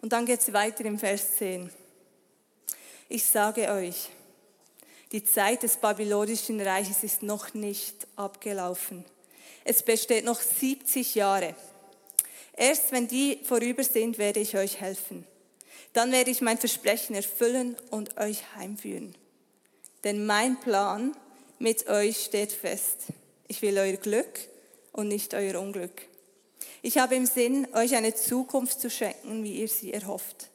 Und 0.00 0.12
dann 0.12 0.26
geht 0.26 0.40
es 0.40 0.52
weiter 0.52 0.84
im 0.84 0.98
Vers 0.98 1.36
10. 1.36 1.70
Ich 3.08 3.24
sage 3.24 3.70
euch, 3.70 4.10
die 5.12 5.24
Zeit 5.24 5.62
des 5.62 5.76
babylonischen 5.78 6.60
Reiches 6.60 7.02
ist 7.02 7.22
noch 7.22 7.54
nicht 7.54 8.06
abgelaufen. 8.16 9.04
Es 9.64 9.82
besteht 9.82 10.24
noch 10.24 10.40
70 10.40 11.14
Jahre. 11.14 11.54
Erst 12.56 12.92
wenn 12.92 13.08
die 13.08 13.40
vorüber 13.44 13.84
sind, 13.84 14.18
werde 14.18 14.40
ich 14.40 14.56
euch 14.56 14.80
helfen. 14.80 15.26
Dann 15.92 16.12
werde 16.12 16.30
ich 16.30 16.40
mein 16.40 16.58
Versprechen 16.58 17.14
erfüllen 17.14 17.76
und 17.90 18.18
euch 18.18 18.54
heimführen. 18.56 19.14
Denn 20.04 20.26
mein 20.26 20.60
Plan 20.60 21.16
mit 21.58 21.88
euch 21.88 22.24
steht 22.24 22.52
fest. 22.52 23.06
Ich 23.46 23.62
will 23.62 23.78
euer 23.78 23.96
Glück 23.96 24.38
und 24.92 25.08
nicht 25.08 25.34
euer 25.34 25.60
Unglück. 25.60 26.02
Ich 26.82 26.98
habe 26.98 27.16
im 27.16 27.26
Sinn, 27.26 27.66
euch 27.74 27.96
eine 27.96 28.14
Zukunft 28.14 28.80
zu 28.80 28.90
schenken, 28.90 29.42
wie 29.42 29.60
ihr 29.60 29.68
sie 29.68 29.92
erhofft. 29.92 30.50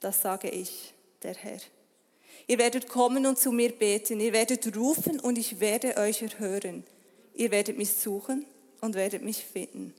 Das 0.00 0.22
sage 0.22 0.48
ich, 0.48 0.94
der 1.22 1.34
Herr. 1.34 1.60
Ihr 2.48 2.58
werdet 2.58 2.88
kommen 2.88 3.26
und 3.26 3.38
zu 3.38 3.52
mir 3.52 3.72
beten, 3.72 4.20
ihr 4.20 4.32
werdet 4.32 4.74
rufen 4.74 5.20
und 5.20 5.36
ich 5.36 5.60
werde 5.60 5.98
euch 5.98 6.22
erhören. 6.22 6.82
Ihr 7.34 7.50
werdet 7.50 7.76
mich 7.76 7.92
suchen 7.92 8.46
und 8.80 8.94
werdet 8.94 9.22
mich 9.22 9.44
finden. 9.44 9.94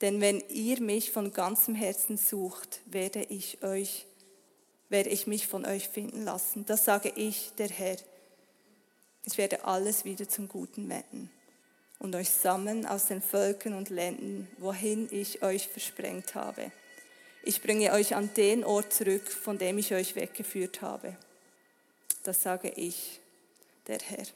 Denn 0.00 0.22
wenn 0.22 0.42
ihr 0.48 0.80
mich 0.80 1.10
von 1.10 1.34
ganzem 1.34 1.74
Herzen 1.74 2.16
sucht, 2.16 2.80
werde 2.86 3.24
ich 3.24 3.62
euch, 3.62 4.06
werde 4.88 5.10
ich 5.10 5.26
mich 5.26 5.46
von 5.46 5.66
euch 5.66 5.90
finden 5.90 6.24
lassen. 6.24 6.64
Das 6.64 6.86
sage 6.86 7.12
ich, 7.14 7.52
der 7.58 7.68
Herr. 7.68 7.98
Ich 9.26 9.36
werde 9.36 9.64
alles 9.66 10.06
wieder 10.06 10.26
zum 10.26 10.48
Guten 10.48 10.88
wenden 10.88 11.30
und 11.98 12.16
euch 12.16 12.30
sammeln 12.30 12.86
aus 12.86 13.04
den 13.04 13.20
Völkern 13.20 13.74
und 13.74 13.90
Ländern, 13.90 14.48
wohin 14.56 15.08
ich 15.10 15.42
euch 15.42 15.68
versprengt 15.68 16.34
habe. 16.34 16.72
Ich 17.42 17.60
bringe 17.60 17.92
euch 17.92 18.14
an 18.14 18.30
den 18.34 18.64
Ort 18.64 18.94
zurück, 18.94 19.30
von 19.30 19.58
dem 19.58 19.76
ich 19.76 19.92
euch 19.92 20.16
weggeführt 20.16 20.80
habe. 20.80 21.18
Das 22.22 22.42
sage 22.42 22.70
ich, 22.70 23.20
der 23.86 23.98
Herr. 23.98 24.26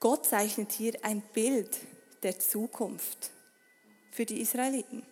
Gott 0.00 0.26
zeichnet 0.26 0.72
hier 0.72 0.94
ein 1.02 1.22
Bild 1.32 1.78
der 2.22 2.38
Zukunft 2.38 3.30
für 4.10 4.26
die 4.26 4.40
Israeliten. 4.40 5.04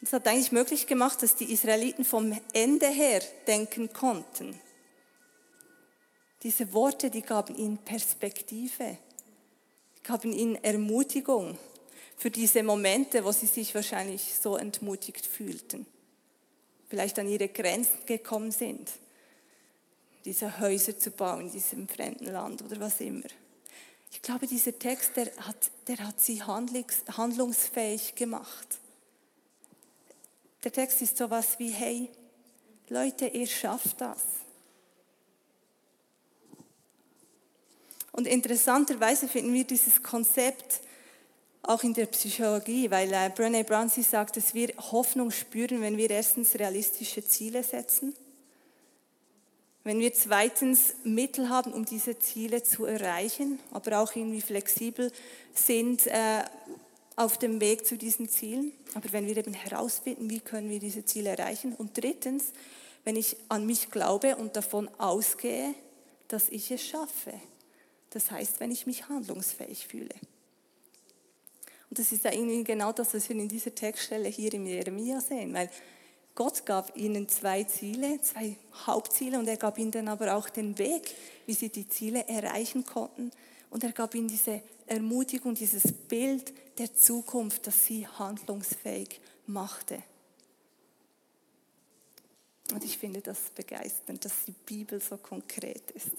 Das 0.00 0.12
hat 0.12 0.26
eigentlich 0.28 0.52
möglich 0.52 0.86
gemacht, 0.86 1.22
dass 1.22 1.36
die 1.36 1.52
Israeliten 1.52 2.04
vom 2.04 2.38
Ende 2.52 2.86
her 2.86 3.22
denken 3.46 3.92
konnten. 3.92 4.58
Diese 6.42 6.72
Worte, 6.72 7.10
die 7.10 7.20
gaben 7.20 7.54
ihnen 7.56 7.78
Perspektive, 7.78 8.96
gaben 10.02 10.32
ihnen 10.32 10.56
Ermutigung 10.56 11.58
für 12.16 12.30
diese 12.30 12.62
Momente, 12.62 13.24
wo 13.24 13.32
sie 13.32 13.46
sich 13.46 13.74
wahrscheinlich 13.74 14.34
so 14.34 14.56
entmutigt 14.56 15.26
fühlten, 15.26 15.86
vielleicht 16.90 17.18
an 17.20 17.28
ihre 17.28 17.48
Grenzen 17.48 18.04
gekommen 18.04 18.50
sind, 18.50 18.90
diese 20.24 20.58
Häuser 20.58 20.98
zu 20.98 21.12
bauen 21.12 21.42
in 21.42 21.52
diesem 21.52 21.88
fremden 21.88 22.26
Land 22.26 22.62
oder 22.62 22.78
was 22.80 23.00
immer. 23.00 23.28
Ich 24.12 24.20
glaube, 24.20 24.48
dieser 24.48 24.76
Text, 24.76 25.16
der 25.16 25.34
hat, 25.36 25.70
der 25.86 25.98
hat 25.98 26.20
sie 26.20 26.42
handlungsfähig 26.42 28.16
gemacht. 28.16 28.80
Der 30.64 30.72
Text 30.72 31.00
ist 31.00 31.16
sowas 31.16 31.58
wie, 31.58 31.70
hey, 31.70 32.10
Leute, 32.88 33.28
ihr 33.28 33.46
schafft 33.46 34.00
das. 34.00 34.20
Und 38.10 38.26
interessanterweise 38.26 39.28
finden 39.28 39.54
wir 39.54 39.64
dieses 39.64 40.02
Konzept 40.02 40.80
auch 41.62 41.82
in 41.82 41.94
der 41.94 42.06
Psychologie, 42.06 42.90
weil 42.90 43.12
äh, 43.12 43.30
Brené 43.34 43.64
Brown 43.64 43.88
sie 43.88 44.02
sagt, 44.02 44.36
dass 44.36 44.54
wir 44.54 44.68
Hoffnung 44.78 45.30
spüren, 45.30 45.82
wenn 45.82 45.96
wir 45.96 46.10
erstens 46.10 46.54
realistische 46.58 47.24
Ziele 47.24 47.62
setzen, 47.62 48.14
wenn 49.84 49.98
wir 49.98 50.12
zweitens 50.12 50.94
Mittel 51.04 51.48
haben, 51.48 51.72
um 51.72 51.84
diese 51.84 52.18
Ziele 52.18 52.62
zu 52.62 52.84
erreichen, 52.84 53.58
aber 53.70 54.00
auch 54.00 54.14
irgendwie 54.14 54.42
flexibel 54.42 55.10
sind 55.54 56.06
äh, 56.06 56.42
auf 57.16 57.38
dem 57.38 57.60
Weg 57.60 57.86
zu 57.86 57.96
diesen 57.96 58.28
Zielen. 58.28 58.72
Aber 58.94 59.12
wenn 59.12 59.26
wir 59.26 59.36
eben 59.36 59.54
herausfinden, 59.54 60.28
wie 60.30 60.40
können 60.40 60.70
wir 60.70 60.80
diese 60.80 61.04
Ziele 61.04 61.30
erreichen. 61.30 61.74
Und 61.74 61.96
drittens, 61.96 62.52
wenn 63.04 63.16
ich 63.16 63.36
an 63.48 63.66
mich 63.66 63.90
glaube 63.90 64.36
und 64.36 64.56
davon 64.56 64.88
ausgehe, 64.98 65.74
dass 66.28 66.48
ich 66.48 66.70
es 66.70 66.82
schaffe. 66.82 67.32
Das 68.10 68.30
heißt, 68.30 68.60
wenn 68.60 68.70
ich 68.70 68.86
mich 68.86 69.08
handlungsfähig 69.08 69.86
fühle. 69.86 70.14
Und 71.90 71.98
das 71.98 72.12
ist 72.12 72.24
ja 72.24 72.32
irgendwie 72.32 72.62
genau 72.62 72.92
das, 72.92 73.12
was 73.14 73.28
wir 73.28 73.36
in 73.36 73.48
dieser 73.48 73.74
Textstelle 73.74 74.28
hier 74.28 74.54
im 74.54 74.64
Jeremia 74.64 75.20
sehen, 75.20 75.52
weil 75.52 75.68
Gott 76.36 76.64
gab 76.64 76.96
ihnen 76.96 77.28
zwei 77.28 77.64
Ziele, 77.64 78.20
zwei 78.20 78.56
Hauptziele 78.86 79.38
und 79.38 79.48
er 79.48 79.56
gab 79.56 79.76
ihnen 79.76 79.90
dann 79.90 80.08
aber 80.08 80.36
auch 80.36 80.48
den 80.48 80.78
Weg, 80.78 81.14
wie 81.46 81.54
sie 81.54 81.68
die 81.68 81.88
Ziele 81.88 82.26
erreichen 82.28 82.86
konnten 82.86 83.32
Und 83.70 83.84
er 83.84 83.92
gab 83.92 84.14
ihnen 84.14 84.28
diese 84.28 84.62
Ermutigung, 84.86 85.54
dieses 85.54 85.92
Bild 85.92 86.52
der 86.78 86.94
Zukunft, 86.94 87.66
das 87.66 87.84
sie 87.84 88.06
handlungsfähig 88.06 89.20
machte. 89.46 90.02
Und 92.72 92.84
ich 92.84 92.98
finde 92.98 93.20
das 93.20 93.38
begeisternd, 93.54 94.24
dass 94.24 94.44
die 94.46 94.54
Bibel 94.64 95.00
so 95.00 95.16
konkret 95.16 95.90
ist. 95.90 96.12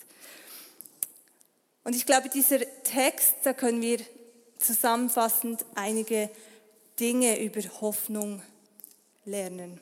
Und 1.84 1.96
ich 1.96 2.06
glaube, 2.06 2.30
dieser 2.30 2.60
Text, 2.84 3.36
da 3.44 3.54
können 3.54 3.82
wir 3.82 4.00
zusammenfassend 4.62 5.66
einige 5.76 6.30
Dinge 7.00 7.42
über 7.42 7.62
Hoffnung 7.82 8.42
lernen. 9.26 9.80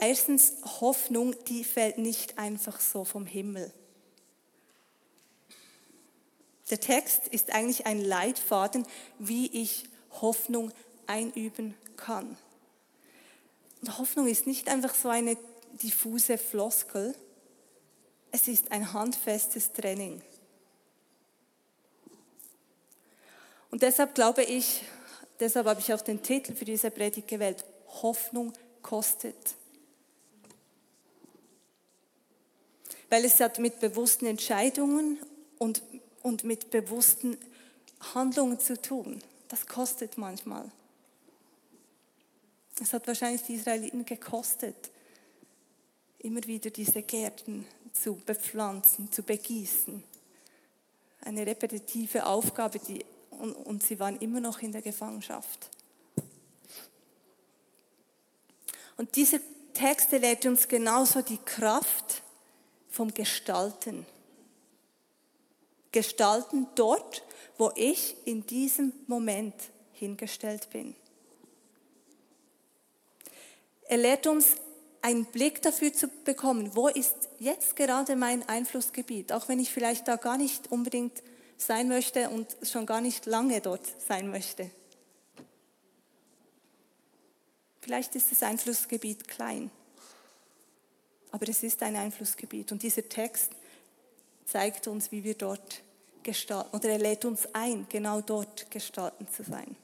Erstens, 0.00 0.52
Hoffnung, 0.80 1.34
die 1.46 1.64
fällt 1.64 1.98
nicht 1.98 2.38
einfach 2.38 2.80
so 2.80 3.04
vom 3.04 3.26
Himmel. 3.26 3.72
Der 6.70 6.78
Text 6.78 7.28
ist 7.28 7.52
eigentlich 7.52 7.86
ein 7.86 8.00
Leitfaden, 8.00 8.86
wie 9.18 9.46
ich 9.46 9.84
Hoffnung 10.20 10.70
einüben 11.06 11.74
kann. 11.96 12.36
Und 13.80 13.98
Hoffnung 13.98 14.28
ist 14.28 14.46
nicht 14.46 14.68
einfach 14.68 14.94
so 14.94 15.08
eine 15.08 15.36
diffuse 15.82 16.38
Floskel, 16.38 17.14
es 18.30 18.46
ist 18.46 18.72
ein 18.72 18.92
handfestes 18.92 19.72
Training. 19.72 20.20
Und 23.70 23.82
deshalb 23.82 24.14
glaube 24.14 24.42
ich, 24.42 24.82
deshalb 25.40 25.66
habe 25.66 25.80
ich 25.80 25.92
auch 25.92 26.00
den 26.00 26.22
Titel 26.22 26.54
für 26.54 26.64
diese 26.64 26.90
Predigt 26.90 27.28
gewählt, 27.28 27.64
Hoffnung 28.02 28.52
kostet. 28.82 29.36
Weil 33.10 33.24
es 33.24 33.40
hat 33.40 33.58
mit 33.58 33.80
bewussten 33.80 34.26
Entscheidungen 34.26 35.18
und, 35.58 35.82
und 36.22 36.44
mit 36.44 36.70
bewussten 36.70 37.38
Handlungen 38.14 38.60
zu 38.60 38.80
tun. 38.80 39.22
Das 39.48 39.66
kostet 39.66 40.18
manchmal. 40.18 40.70
Es 42.80 42.92
hat 42.92 43.06
wahrscheinlich 43.06 43.42
die 43.42 43.54
Israeliten 43.54 44.04
gekostet, 44.04 44.90
immer 46.18 46.44
wieder 46.44 46.70
diese 46.70 47.02
Gärten 47.02 47.66
zu 47.92 48.14
bepflanzen, 48.14 49.10
zu 49.10 49.22
begießen. 49.22 50.02
Eine 51.22 51.46
repetitive 51.46 52.24
Aufgabe, 52.26 52.78
die, 52.78 53.04
und, 53.38 53.52
und 53.54 53.82
sie 53.82 53.98
waren 53.98 54.18
immer 54.18 54.40
noch 54.40 54.60
in 54.60 54.72
der 54.72 54.82
Gefangenschaft. 54.82 55.70
Und 58.96 59.14
diese 59.16 59.40
Texte 59.74 60.18
lehrt 60.18 60.44
uns 60.44 60.66
genauso 60.66 61.22
die 61.22 61.38
Kraft 61.38 62.22
vom 62.90 63.14
Gestalten. 63.14 64.06
Gestalten 65.92 66.66
dort, 66.74 67.22
wo 67.56 67.72
ich 67.76 68.16
in 68.24 68.44
diesem 68.44 68.92
Moment 69.06 69.54
hingestellt 69.92 70.68
bin. 70.70 70.94
Er 73.88 73.98
lehrt 73.98 74.26
uns 74.26 74.56
einen 75.00 75.24
Blick 75.26 75.62
dafür 75.62 75.92
zu 75.92 76.08
bekommen, 76.24 76.74
wo 76.74 76.88
ist 76.88 77.14
jetzt 77.38 77.76
gerade 77.76 78.16
mein 78.16 78.46
Einflussgebiet, 78.48 79.32
auch 79.32 79.48
wenn 79.48 79.60
ich 79.60 79.70
vielleicht 79.72 80.08
da 80.08 80.16
gar 80.16 80.36
nicht 80.36 80.70
unbedingt 80.70 81.22
sein 81.58 81.88
möchte 81.88 82.30
und 82.30 82.56
schon 82.62 82.86
gar 82.86 83.00
nicht 83.00 83.26
lange 83.26 83.60
dort 83.60 83.82
sein 84.06 84.30
möchte. 84.30 84.70
Vielleicht 87.80 88.14
ist 88.14 88.30
das 88.30 88.42
Einflussgebiet 88.42 89.28
klein, 89.28 89.70
aber 91.30 91.48
es 91.48 91.62
ist 91.62 91.82
ein 91.82 91.96
Einflussgebiet 91.96 92.72
und 92.72 92.82
dieser 92.82 93.08
Text 93.08 93.52
zeigt 94.46 94.86
uns, 94.86 95.10
wie 95.12 95.24
wir 95.24 95.34
dort 95.34 95.82
gestalten, 96.22 96.76
oder 96.76 96.90
er 96.90 96.98
lädt 96.98 97.24
uns 97.24 97.48
ein, 97.54 97.86
genau 97.88 98.20
dort 98.20 98.70
gestalten 98.70 99.26
zu 99.28 99.42
sein. 99.42 99.76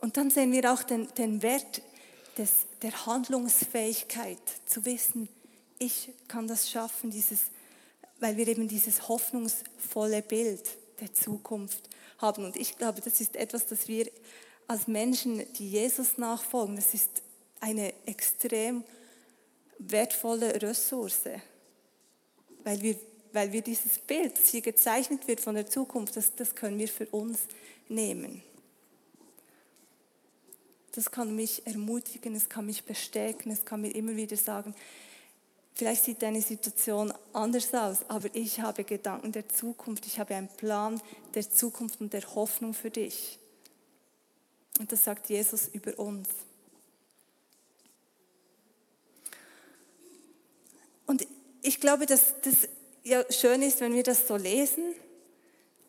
Und 0.00 0.16
dann 0.16 0.30
sehen 0.30 0.52
wir 0.52 0.72
auch 0.72 0.82
den, 0.82 1.06
den 1.14 1.42
Wert 1.42 1.80
des, 2.36 2.66
der 2.82 3.06
Handlungsfähigkeit, 3.06 4.40
zu 4.66 4.84
wissen, 4.84 5.28
ich 5.78 6.10
kann 6.28 6.46
das 6.48 6.70
schaffen, 6.70 7.10
dieses, 7.10 7.51
weil 8.22 8.36
wir 8.36 8.46
eben 8.46 8.68
dieses 8.68 9.08
hoffnungsvolle 9.08 10.22
Bild 10.22 10.62
der 11.00 11.12
Zukunft 11.12 11.90
haben. 12.18 12.44
Und 12.44 12.56
ich 12.56 12.78
glaube, 12.78 13.00
das 13.00 13.20
ist 13.20 13.34
etwas, 13.34 13.66
das 13.66 13.88
wir 13.88 14.08
als 14.68 14.86
Menschen, 14.86 15.44
die 15.54 15.68
Jesus 15.68 16.18
nachfolgen, 16.18 16.76
das 16.76 16.94
ist 16.94 17.10
eine 17.58 17.92
extrem 18.06 18.84
wertvolle 19.80 20.62
Ressource, 20.62 21.22
weil 22.62 22.80
wir, 22.80 22.94
weil 23.32 23.50
wir 23.50 23.60
dieses 23.60 23.98
Bild, 23.98 24.38
das 24.38 24.50
hier 24.50 24.62
gezeichnet 24.62 25.26
wird 25.26 25.40
von 25.40 25.56
der 25.56 25.66
Zukunft, 25.66 26.16
das, 26.16 26.32
das 26.36 26.54
können 26.54 26.78
wir 26.78 26.88
für 26.88 27.06
uns 27.06 27.40
nehmen. 27.88 28.40
Das 30.92 31.10
kann 31.10 31.34
mich 31.34 31.66
ermutigen, 31.66 32.36
es 32.36 32.48
kann 32.48 32.66
mich 32.66 32.84
bestärken, 32.84 33.50
es 33.50 33.64
kann 33.64 33.80
mir 33.80 33.90
immer 33.90 34.14
wieder 34.14 34.36
sagen, 34.36 34.76
vielleicht 35.74 36.04
sieht 36.04 36.22
deine 36.22 36.42
Situation 36.42 37.12
anders 37.32 37.72
aus, 37.74 37.98
aber 38.08 38.28
ich 38.34 38.60
habe 38.60 38.84
Gedanken 38.84 39.32
der 39.32 39.48
Zukunft, 39.48 40.06
ich 40.06 40.18
habe 40.18 40.34
einen 40.34 40.48
Plan 40.48 41.00
der 41.34 41.50
Zukunft 41.50 42.00
und 42.00 42.12
der 42.12 42.34
Hoffnung 42.34 42.74
für 42.74 42.90
dich. 42.90 43.38
Und 44.78 44.90
das 44.90 45.04
sagt 45.04 45.28
Jesus 45.28 45.68
über 45.68 45.98
uns. 45.98 46.28
Und 51.06 51.26
ich 51.62 51.80
glaube, 51.80 52.06
dass 52.06 52.34
das 52.42 52.68
ja 53.04 53.24
schön 53.30 53.62
ist, 53.62 53.80
wenn 53.80 53.94
wir 53.94 54.02
das 54.02 54.26
so 54.26 54.36
lesen 54.36 54.94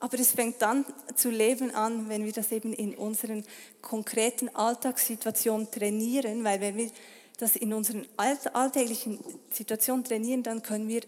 aber 0.04 0.20
es 0.20 0.34
fängt 0.34 0.62
dann 0.62 0.84
zu 1.16 1.30
leben 1.30 1.74
an, 1.74 2.10
wenn 2.10 2.26
wir 2.26 2.34
das 2.34 2.52
eben 2.52 2.74
in 2.74 2.94
unseren 2.94 3.46
konkreten 3.82 4.54
Alltagssituationen 4.54 5.72
trainieren, 5.72 6.44
weil 6.44 6.60
wenn 6.60 6.76
wir 6.76 6.92
das 7.38 7.56
in 7.56 7.74
unseren 7.74 8.06
alltäglichen 8.18 9.20
Situationen 9.52 10.04
trainieren, 10.04 10.44
dann 10.44 10.62
können 10.62 10.88
wir 10.88 11.02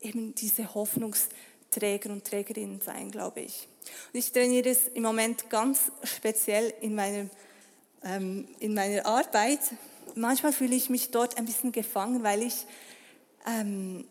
eben 0.00 0.34
diese 0.34 0.74
Hoffnungsträger 0.74 2.10
und 2.10 2.24
Trägerinnen 2.24 2.80
sein, 2.80 3.10
glaube 3.10 3.40
ich. 3.40 3.68
Und 4.12 4.18
ich 4.18 4.32
trainiere 4.32 4.70
es 4.70 4.88
im 4.88 5.02
Moment 5.02 5.50
ganz 5.50 5.92
speziell 6.04 6.72
in, 6.80 6.94
meinem, 6.94 7.30
ähm, 8.02 8.48
in 8.60 8.74
meiner 8.74 9.04
Arbeit. 9.04 9.60
Manchmal 10.14 10.52
fühle 10.52 10.74
ich 10.74 10.90
mich 10.90 11.10
dort 11.10 11.36
ein 11.36 11.44
bisschen 11.44 11.72
gefangen, 11.72 12.22
weil 12.22 12.42
ich 12.42 12.66
ähm, 13.46 14.06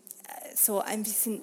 so 0.55 0.79
ein 0.79 1.03
bisschen 1.03 1.41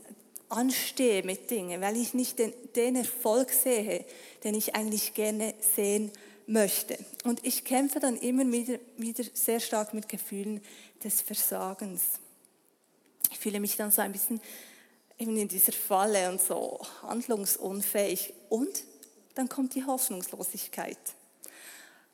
anstehe 0.48 1.22
mit 1.22 1.50
Dingen, 1.50 1.80
weil 1.80 1.96
ich 1.96 2.12
nicht 2.12 2.38
den, 2.38 2.52
den 2.74 2.96
Erfolg 2.96 3.50
sehe, 3.50 4.04
den 4.44 4.54
ich 4.54 4.74
eigentlich 4.74 5.14
gerne 5.14 5.54
sehen 5.74 6.10
möchte. 6.50 6.98
Und 7.24 7.44
ich 7.46 7.64
kämpfe 7.64 8.00
dann 8.00 8.16
immer 8.16 8.50
wieder, 8.50 8.78
wieder 8.96 9.24
sehr 9.32 9.60
stark 9.60 9.94
mit 9.94 10.08
Gefühlen 10.08 10.60
des 11.02 11.20
Versagens. 11.20 12.02
Ich 13.30 13.38
fühle 13.38 13.60
mich 13.60 13.76
dann 13.76 13.90
so 13.90 14.02
ein 14.02 14.12
bisschen 14.12 14.40
eben 15.18 15.36
in 15.36 15.48
dieser 15.48 15.72
Falle 15.72 16.30
und 16.30 16.40
so 16.40 16.80
handlungsunfähig. 17.02 18.34
Und 18.48 18.84
dann 19.34 19.48
kommt 19.48 19.74
die 19.74 19.84
Hoffnungslosigkeit. 19.84 20.98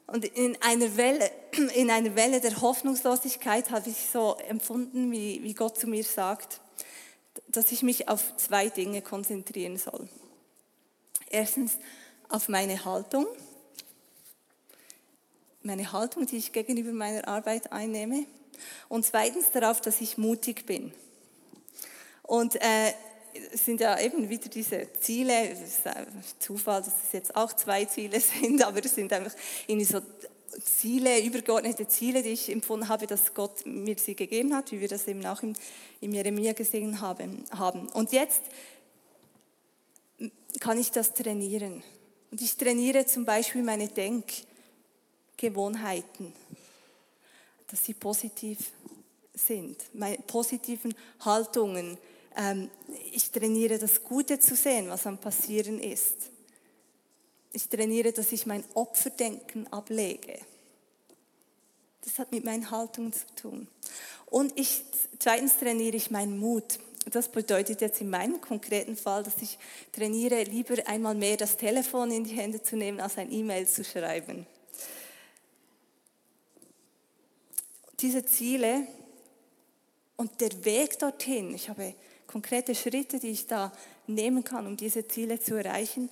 Und 0.06 0.24
in 0.24 0.60
einer 0.60 0.96
Welle, 0.96 1.30
in 1.74 1.90
einer 1.90 2.14
Welle 2.14 2.40
der 2.40 2.60
Hoffnungslosigkeit 2.60 3.70
habe 3.70 3.88
ich 3.88 4.08
so 4.12 4.36
empfunden, 4.48 5.10
wie, 5.10 5.42
wie 5.42 5.54
Gott 5.54 5.78
zu 5.78 5.86
mir 5.86 6.04
sagt, 6.04 6.60
dass 7.48 7.72
ich 7.72 7.82
mich 7.82 8.08
auf 8.08 8.36
zwei 8.36 8.68
Dinge 8.68 9.02
konzentrieren 9.02 9.78
soll. 9.78 10.08
Erstens 11.30 11.78
auf 12.28 12.48
meine 12.48 12.84
Haltung, 12.84 13.26
meine 15.66 15.92
Haltung, 15.92 16.26
die 16.26 16.36
ich 16.36 16.52
gegenüber 16.52 16.92
meiner 16.92 17.26
Arbeit 17.26 17.72
einnehme. 17.72 18.24
Und 18.88 19.04
zweitens 19.04 19.50
darauf, 19.50 19.80
dass 19.80 20.00
ich 20.00 20.16
mutig 20.16 20.64
bin. 20.64 20.92
Und 22.22 22.56
äh, 22.56 22.92
sind 23.52 23.80
ja 23.80 24.00
eben 24.00 24.28
wieder 24.28 24.48
diese 24.48 24.88
Ziele, 25.00 25.54
Zufall, 26.38 26.82
dass 26.82 26.94
es 27.04 27.12
jetzt 27.12 27.36
auch 27.36 27.52
zwei 27.52 27.84
Ziele 27.84 28.20
sind, 28.40 28.62
aber 28.62 28.84
es 28.84 28.94
sind 28.94 29.12
einfach 29.12 29.34
irgendwie 29.66 29.86
so 29.86 30.00
Ziele, 30.64 31.20
übergeordnete 31.22 31.86
Ziele, 31.86 32.22
die 32.22 32.30
ich 32.30 32.50
empfunden 32.50 32.88
habe, 32.88 33.06
dass 33.06 33.34
Gott 33.34 33.66
mir 33.66 33.96
sie 33.98 34.14
gegeben 34.14 34.54
hat, 34.54 34.72
wie 34.72 34.80
wir 34.80 34.88
das 34.88 35.06
eben 35.06 35.26
auch 35.26 35.42
im, 35.42 35.54
im 36.00 36.14
Jeremia 36.14 36.54
gesehen 36.54 37.00
haben. 37.00 37.88
Und 37.92 38.12
jetzt 38.12 38.42
kann 40.60 40.78
ich 40.78 40.90
das 40.92 41.12
trainieren. 41.12 41.82
Und 42.30 42.40
ich 42.40 42.56
trainiere 42.56 43.04
zum 43.04 43.26
Beispiel 43.26 43.62
meine 43.62 43.88
Denkgewohnheiten, 45.36 46.32
dass 47.70 47.84
sie 47.84 47.94
positiv 47.94 48.72
sind, 49.34 49.76
meine 49.92 50.18
positiven 50.18 50.94
Haltungen. 51.20 51.98
Ähm, 52.36 52.70
ich 53.12 53.30
trainiere 53.30 53.78
das 53.78 54.02
Gute 54.02 54.38
zu 54.38 54.56
sehen, 54.56 54.88
was 54.88 55.06
am 55.06 55.18
Passieren 55.18 55.78
ist. 55.78 56.30
Ich 57.52 57.68
trainiere, 57.68 58.12
dass 58.12 58.32
ich 58.32 58.46
mein 58.46 58.64
Opferdenken 58.74 59.70
ablege. 59.72 60.38
Das 62.02 62.18
hat 62.18 62.32
mit 62.32 62.44
meinen 62.44 62.70
Haltungen 62.70 63.12
zu 63.12 63.26
tun. 63.34 63.68
Und 64.26 64.58
ich, 64.58 64.84
zweitens 65.18 65.56
trainiere 65.58 65.96
ich 65.96 66.10
meinen 66.10 66.38
Mut. 66.38 66.78
Das 67.10 67.28
bedeutet 67.28 67.80
jetzt 67.80 68.00
in 68.00 68.10
meinem 68.10 68.40
konkreten 68.40 68.96
Fall, 68.96 69.22
dass 69.22 69.40
ich 69.40 69.58
trainiere, 69.92 70.42
lieber 70.44 70.74
einmal 70.86 71.14
mehr 71.14 71.36
das 71.36 71.56
Telefon 71.56 72.10
in 72.10 72.24
die 72.24 72.34
Hände 72.34 72.62
zu 72.62 72.76
nehmen, 72.76 73.00
als 73.00 73.16
ein 73.18 73.30
E-Mail 73.30 73.66
zu 73.68 73.84
schreiben. 73.84 74.46
Diese 78.00 78.24
Ziele 78.24 78.86
und 80.16 80.40
der 80.40 80.64
Weg 80.64 80.98
dorthin, 80.98 81.54
ich 81.54 81.68
habe 81.68 81.94
konkrete 82.26 82.74
Schritte, 82.74 83.18
die 83.18 83.30
ich 83.30 83.46
da 83.46 83.72
nehmen 84.06 84.44
kann, 84.44 84.66
um 84.66 84.76
diese 84.76 85.06
Ziele 85.08 85.40
zu 85.40 85.54
erreichen, 85.54 86.10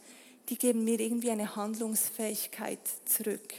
die 0.49 0.57
geben 0.57 0.85
mir 0.85 1.01
irgendwie 1.01 1.31
eine 1.31 1.57
Handlungsfähigkeit 1.57 2.79
zurück. 3.05 3.55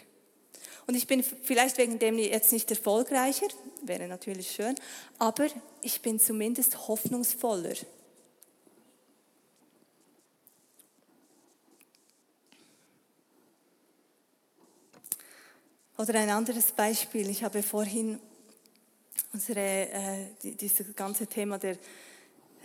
Und 0.87 0.95
ich 0.95 1.07
bin 1.07 1.23
vielleicht 1.23 1.77
wegen 1.77 1.97
dem 1.97 2.17
jetzt 2.19 2.51
nicht 2.51 2.69
erfolgreicher, 2.69 3.47
wäre 3.81 4.07
natürlich 4.07 4.51
schön, 4.51 4.75
aber 5.17 5.47
ich 5.81 6.01
bin 6.01 6.19
zumindest 6.19 6.87
hoffnungsvoller. 6.87 7.75
Oder 15.97 16.19
ein 16.19 16.29
anderes 16.29 16.73
Beispiel. 16.73 17.29
Ich 17.29 17.41
habe 17.45 17.63
vorhin 17.63 18.19
unsere, 19.31 19.61
äh, 19.61 20.25
dieses 20.41 20.93
ganze 20.93 21.25
Thema 21.25 21.57
der 21.57 21.77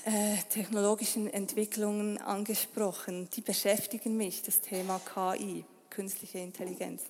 äh, 0.04 0.36
technologischen 0.48 1.32
Entwicklungen 1.32 2.18
angesprochen. 2.18 3.28
Die 3.36 3.40
beschäftigen 3.40 4.16
mich, 4.16 4.42
das 4.42 4.60
Thema 4.60 5.00
KI, 5.14 5.64
künstliche 5.90 6.38
Intelligenz. 6.38 7.02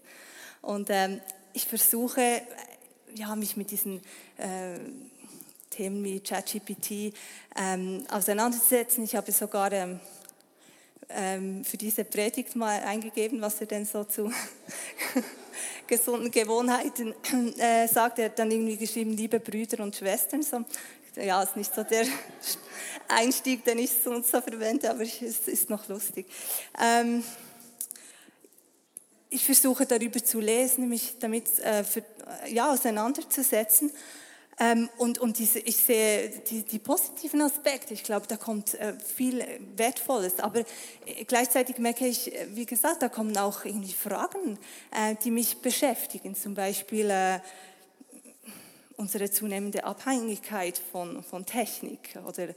Und 0.61 0.89
ähm, 0.91 1.23
ich 1.55 1.65
versuche, 1.65 2.43
ja, 3.15 3.35
mich 3.35 3.57
mit 3.57 3.71
diesen 3.71 4.03
äh, 4.37 4.79
Themen 5.71 6.05
wie 6.05 6.21
ChatGPT 6.21 7.15
ähm, 7.57 8.05
auseinanderzusetzen. 8.11 9.05
Ich 9.05 9.17
habe 9.17 9.33
sogar 9.33 9.73
ähm, 9.73 10.01
ähm, 11.09 11.65
für 11.65 11.79
diese 11.79 12.05
Predigt 12.05 12.57
mal 12.57 12.83
eingegeben, 12.83 13.41
was 13.41 13.59
er 13.63 13.69
denn 13.69 13.87
so 13.87 14.05
zu 14.05 14.31
gesunden 15.91 16.31
Gewohnheiten 16.31 17.15
äh, 17.59 17.87
sagt. 17.87 18.19
Er 18.19 18.27
hat 18.27 18.39
dann 18.39 18.51
irgendwie 18.51 18.79
geschrieben, 18.79 19.11
liebe 19.11 19.39
Brüder 19.39 19.83
und 19.83 19.95
Schwestern. 19.95 20.43
So, 20.43 20.65
ja, 21.17 21.43
ist 21.43 21.57
nicht 21.57 21.75
so 21.75 21.83
der 21.83 22.07
Einstieg, 23.09 23.65
den 23.65 23.79
ich 23.79 23.91
sonst 23.91 24.31
so 24.31 24.41
verwende, 24.41 24.89
aber 24.89 25.03
es 25.03 25.21
ist 25.21 25.69
noch 25.69 25.87
lustig. 25.89 26.27
Ähm, 26.81 27.23
ich 29.29 29.45
versuche 29.45 29.85
darüber 29.85 30.25
zu 30.25 30.41
lesen, 30.41 30.89
mich 30.89 31.17
damit 31.19 31.59
äh, 31.59 31.85
für, 31.85 32.03
ja, 32.49 32.73
auseinanderzusetzen. 32.73 33.93
Ähm, 34.61 34.91
und 34.99 35.19
und 35.19 35.39
diese, 35.39 35.59
ich 35.59 35.77
sehe 35.79 36.29
die, 36.51 36.63
die 36.63 36.79
positiven 36.79 37.41
Aspekte. 37.41 37.95
Ich 37.95 38.05
glaube, 38.05 38.27
da 38.27 38.37
kommt 38.37 38.75
äh, 38.75 38.93
viel 39.01 39.43
Wertvolles. 39.77 40.39
Aber 40.39 40.61
äh, 40.61 41.25
gleichzeitig 41.27 41.79
merke 41.79 42.07
ich, 42.07 42.33
äh, 42.35 42.47
wie 42.55 42.67
gesagt, 42.67 43.01
da 43.01 43.09
kommen 43.09 43.37
auch 43.39 43.65
irgendwie 43.65 43.95
Fragen, 43.95 44.59
äh, 44.91 45.17
die 45.25 45.31
mich 45.31 45.63
beschäftigen. 45.63 46.35
Zum 46.35 46.55
Beispiel 46.55 47.09
äh, 47.09 47.41
unsere 48.97 49.31
zunehmende 49.31 49.83
Abhängigkeit 49.83 50.79
von, 50.93 51.23
von 51.23 51.47
Technik 51.47 52.19
oder 52.27 52.49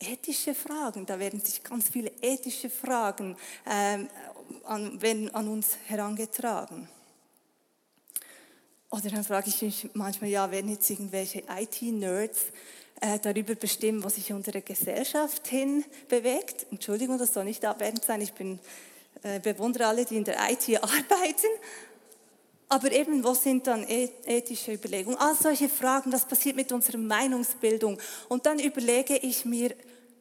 ethische 0.00 0.56
Fragen. 0.56 1.06
Da 1.06 1.20
werden 1.20 1.40
sich 1.40 1.62
ganz 1.62 1.88
viele 1.88 2.10
ethische 2.20 2.68
Fragen 2.68 3.36
ähm, 3.64 4.08
an, 4.64 5.00
werden 5.00 5.32
an 5.32 5.46
uns 5.46 5.76
herangetragen. 5.86 6.88
Oder 8.92 9.08
dann 9.08 9.24
frage 9.24 9.48
ich 9.48 9.62
mich 9.62 9.88
manchmal, 9.94 10.28
ja, 10.28 10.50
werden 10.50 10.70
jetzt 10.70 10.90
irgendwelche 10.90 11.42
IT-Nerds 11.48 12.40
äh, 13.00 13.18
darüber 13.18 13.54
bestimmen, 13.54 14.04
was 14.04 14.16
sich 14.16 14.30
unsere 14.34 14.60
Gesellschaft 14.60 15.48
hin 15.48 15.82
bewegt? 16.10 16.66
Entschuldigung, 16.70 17.16
das 17.16 17.32
soll 17.32 17.44
nicht 17.44 17.64
abwertend 17.64 18.04
sein. 18.04 18.20
Ich 18.20 18.34
bin, 18.34 18.58
äh, 19.22 19.40
bewundere 19.40 19.86
alle, 19.86 20.04
die 20.04 20.18
in 20.18 20.24
der 20.24 20.36
IT 20.50 20.68
arbeiten. 20.82 21.46
Aber 22.68 22.92
eben, 22.92 23.24
was 23.24 23.42
sind 23.42 23.66
dann 23.66 23.88
e-, 23.88 24.10
ethische 24.26 24.74
Überlegungen? 24.74 25.18
All 25.18 25.34
solche 25.36 25.70
Fragen, 25.70 26.10
das 26.10 26.26
passiert 26.26 26.56
mit 26.56 26.70
unserer 26.70 26.98
Meinungsbildung. 26.98 27.98
Und 28.28 28.44
dann 28.44 28.58
überlege 28.58 29.16
ich 29.16 29.46
mir, 29.46 29.74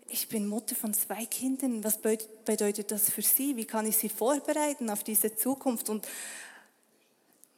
ich 0.08 0.30
bin 0.30 0.48
Mutter 0.48 0.76
von 0.76 0.94
zwei 0.94 1.26
Kindern. 1.26 1.84
Was 1.84 1.98
bedeutet 1.98 2.90
das 2.90 3.10
für 3.10 3.22
sie? 3.22 3.58
Wie 3.58 3.66
kann 3.66 3.86
ich 3.86 3.98
sie 3.98 4.10
vorbereiten 4.10 4.90
auf 4.90 5.04
diese 5.04 5.36
Zukunft? 5.36 5.90
Und 5.90 6.08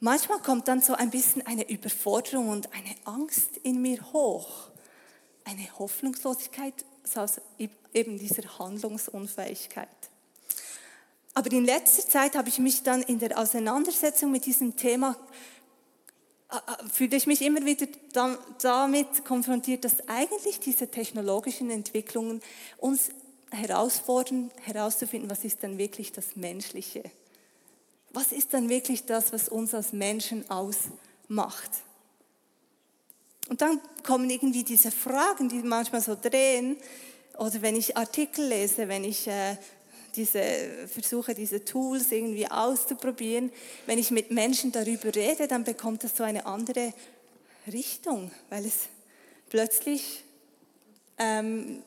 manchmal 0.03 0.39
kommt 0.39 0.67
dann 0.67 0.81
so 0.81 0.93
ein 0.93 1.09
bisschen 1.09 1.45
eine 1.47 1.69
Überforderung 1.69 2.49
und 2.49 2.71
eine 2.73 2.95
Angst 3.05 3.57
in 3.63 3.81
mir 3.81 3.99
hoch. 4.13 4.69
Eine 5.45 5.67
Hoffnungslosigkeit 5.79 6.73
aus 7.15 7.41
eben 7.93 8.17
dieser 8.17 8.59
Handlungsunfähigkeit. 8.59 9.87
Aber 11.33 11.51
in 11.51 11.65
letzter 11.65 12.07
Zeit 12.07 12.35
habe 12.35 12.49
ich 12.49 12.59
mich 12.59 12.83
dann 12.83 13.01
in 13.01 13.19
der 13.19 13.37
Auseinandersetzung 13.37 14.31
mit 14.31 14.45
diesem 14.45 14.75
Thema 14.75 15.17
fühle 16.91 17.17
ich 17.17 17.25
mich 17.25 17.41
immer 17.41 17.65
wieder 17.65 17.87
damit 18.61 19.25
konfrontiert, 19.25 19.85
dass 19.85 20.07
eigentlich 20.07 20.59
diese 20.59 20.87
technologischen 20.87 21.71
Entwicklungen 21.71 22.41
uns 22.77 23.09
herausfordern, 23.49 24.51
herauszufinden, 24.61 25.29
was 25.31 25.43
ist 25.43 25.63
denn 25.63 25.79
wirklich 25.79 26.11
das 26.11 26.35
Menschliche? 26.35 27.03
Was 28.13 28.32
ist 28.32 28.54
dann 28.54 28.69
wirklich 28.69 29.06
das, 29.06 29.34
was 29.34 29.49
uns 29.49 29.73
als 29.73 29.91
Menschen 29.91 30.49
ausmacht? 30.49 31.71
Und 33.49 33.62
dann 33.62 33.82
kommen 34.04 34.30
irgendwie 34.30 34.63
diese 34.63 34.91
Fragen, 34.91 35.49
die 35.49 35.58
manchmal 35.58 36.02
so 36.02 36.15
drehen, 36.15 36.78
oder 37.38 37.62
wenn 37.62 37.76
ich 37.76 37.97
Artikel 37.97 38.45
lese, 38.47 38.88
wenn 38.88 39.04
ich 39.04 39.28
äh, 39.28 39.58
diese, 40.15 40.88
versuche 40.88 41.34
diese 41.34 41.65
Tools 41.65 42.12
irgendwie 42.12 42.49
auszuprobieren. 42.49 43.52
Wenn 43.86 43.97
ich 43.97 44.12
mit 44.12 44.32
Menschen 44.32 44.71
darüber 44.71 45.13
rede, 45.13 45.47
dann 45.47 45.63
bekommt 45.63 46.04
das 46.04 46.15
so 46.15 46.23
eine 46.23 46.45
andere 46.45 46.93
Richtung, 47.71 48.32
weil 48.49 48.65
es 48.65 48.89
plötzlich 49.49 50.23
ähm, 51.17 51.82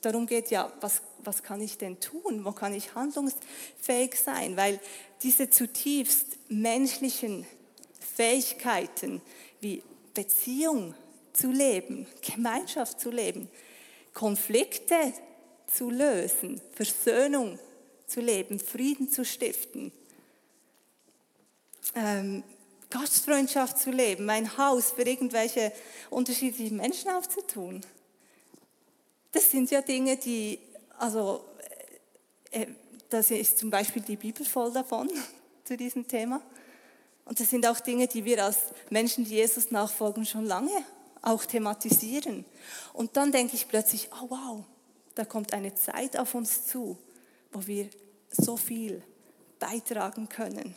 darum 0.00 0.26
geht, 0.26 0.50
ja, 0.50 0.70
was, 0.80 1.00
was 1.24 1.42
kann 1.42 1.60
ich 1.60 1.78
denn 1.78 2.00
tun? 2.00 2.44
Wo 2.44 2.52
kann 2.52 2.74
ich 2.74 2.94
handlungsfähig 2.94 4.14
sein? 4.18 4.56
Weil 4.56 4.80
diese 5.22 5.50
zutiefst 5.50 6.38
menschlichen 6.48 7.46
Fähigkeiten 8.14 9.22
wie 9.60 9.82
Beziehung 10.14 10.94
zu 11.32 11.50
leben, 11.50 12.06
Gemeinschaft 12.20 13.00
zu 13.00 13.10
leben, 13.10 13.48
Konflikte 14.12 15.12
zu 15.66 15.90
lösen, 15.90 16.60
Versöhnung 16.74 17.58
zu 18.06 18.20
leben, 18.20 18.60
Frieden 18.60 19.10
zu 19.10 19.24
stiften, 19.24 19.92
ähm, 21.94 22.44
Gastfreundschaft 22.90 23.78
zu 23.78 23.90
leben, 23.90 24.26
mein 24.26 24.58
Haus 24.58 24.92
für 24.92 25.02
irgendwelche 25.02 25.72
unterschiedlichen 26.10 26.76
Menschen 26.76 27.10
aufzutun. 27.10 27.80
Das 29.32 29.50
sind 29.50 29.70
ja 29.70 29.80
Dinge, 29.80 30.18
die, 30.18 30.58
also, 31.02 31.44
äh, 32.50 32.62
äh 32.62 32.66
das 33.10 33.30
ist 33.30 33.58
zum 33.58 33.68
Beispiel 33.68 34.00
die 34.00 34.16
Bibel 34.16 34.46
voll 34.46 34.72
davon, 34.72 35.10
zu 35.64 35.76
diesem 35.76 36.08
Thema. 36.08 36.40
Und 37.24 37.38
das 37.38 37.50
sind 37.50 37.66
auch 37.66 37.78
Dinge, 37.80 38.06
die 38.08 38.24
wir 38.24 38.42
als 38.44 38.58
Menschen, 38.88 39.24
die 39.24 39.34
Jesus 39.34 39.70
nachfolgen, 39.70 40.24
schon 40.24 40.46
lange 40.46 40.72
auch 41.20 41.44
thematisieren. 41.44 42.44
Und 42.92 43.16
dann 43.16 43.30
denke 43.30 43.54
ich 43.54 43.68
plötzlich, 43.68 44.08
oh 44.12 44.30
wow, 44.30 44.64
da 45.14 45.24
kommt 45.24 45.52
eine 45.52 45.74
Zeit 45.74 46.16
auf 46.16 46.34
uns 46.34 46.66
zu, 46.66 46.96
wo 47.52 47.66
wir 47.66 47.88
so 48.30 48.56
viel 48.56 49.02
beitragen 49.58 50.28
können. 50.28 50.74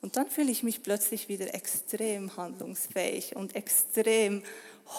Und 0.00 0.16
dann 0.16 0.28
fühle 0.28 0.50
ich 0.50 0.62
mich 0.62 0.82
plötzlich 0.82 1.28
wieder 1.28 1.54
extrem 1.54 2.36
handlungsfähig 2.36 3.36
und 3.36 3.54
extrem 3.54 4.42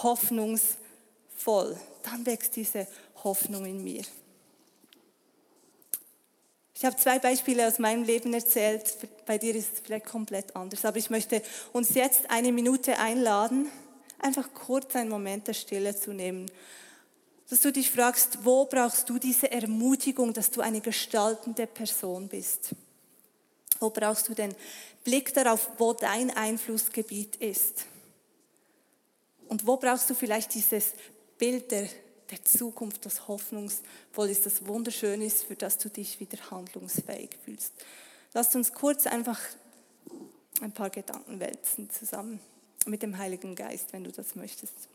hoffnungsvoll. 0.02 1.76
Dann 2.02 2.26
wächst 2.26 2.56
diese 2.56 2.86
Hoffnung 3.22 3.64
in 3.64 3.82
mir. 3.82 4.02
Ich 6.76 6.84
habe 6.84 6.96
zwei 6.96 7.18
Beispiele 7.18 7.66
aus 7.66 7.78
meinem 7.78 8.02
Leben 8.02 8.34
erzählt. 8.34 8.96
Bei 9.26 9.38
dir 9.38 9.54
ist 9.54 9.74
es 9.74 9.80
vielleicht 9.80 10.06
komplett 10.06 10.56
anders. 10.56 10.84
Aber 10.84 10.96
ich 10.96 11.08
möchte 11.08 11.42
uns 11.72 11.94
jetzt 11.94 12.30
eine 12.30 12.52
Minute 12.52 12.98
einladen, 12.98 13.70
einfach 14.18 14.52
kurz 14.52 14.96
einen 14.96 15.10
Moment 15.10 15.46
der 15.46 15.54
Stille 15.54 15.96
zu 15.96 16.12
nehmen 16.12 16.50
dass 17.48 17.60
du 17.60 17.72
dich 17.72 17.90
fragst, 17.90 18.44
wo 18.44 18.64
brauchst 18.64 19.08
du 19.08 19.18
diese 19.18 19.50
Ermutigung, 19.50 20.32
dass 20.32 20.50
du 20.50 20.60
eine 20.60 20.80
gestaltende 20.80 21.66
Person 21.66 22.28
bist? 22.28 22.70
Wo 23.80 23.90
brauchst 23.90 24.28
du 24.28 24.34
den 24.34 24.54
Blick 25.02 25.34
darauf, 25.34 25.70
wo 25.78 25.92
dein 25.92 26.30
Einflussgebiet 26.30 27.36
ist? 27.36 27.86
Und 29.48 29.66
wo 29.66 29.76
brauchst 29.76 30.08
du 30.08 30.14
vielleicht 30.14 30.54
dieses 30.54 30.92
Bild 31.36 31.70
der, 31.70 31.88
der 32.30 32.44
Zukunft, 32.44 33.04
das 33.06 33.28
hoffnungsvoll 33.28 34.30
ist, 34.30 34.46
das 34.46 34.66
wunderschön 34.66 35.22
ist, 35.22 35.44
für 35.44 35.56
das 35.56 35.78
du 35.78 35.88
dich 35.88 36.20
wieder 36.20 36.38
handlungsfähig 36.50 37.30
fühlst? 37.44 37.72
Lass 38.32 38.54
uns 38.54 38.72
kurz 38.72 39.06
einfach 39.06 39.40
ein 40.60 40.72
paar 40.72 40.90
Gedanken 40.90 41.40
wälzen 41.40 41.90
zusammen 41.90 42.40
mit 42.86 43.02
dem 43.02 43.18
Heiligen 43.18 43.54
Geist, 43.54 43.92
wenn 43.92 44.04
du 44.04 44.12
das 44.12 44.34
möchtest. 44.34 44.88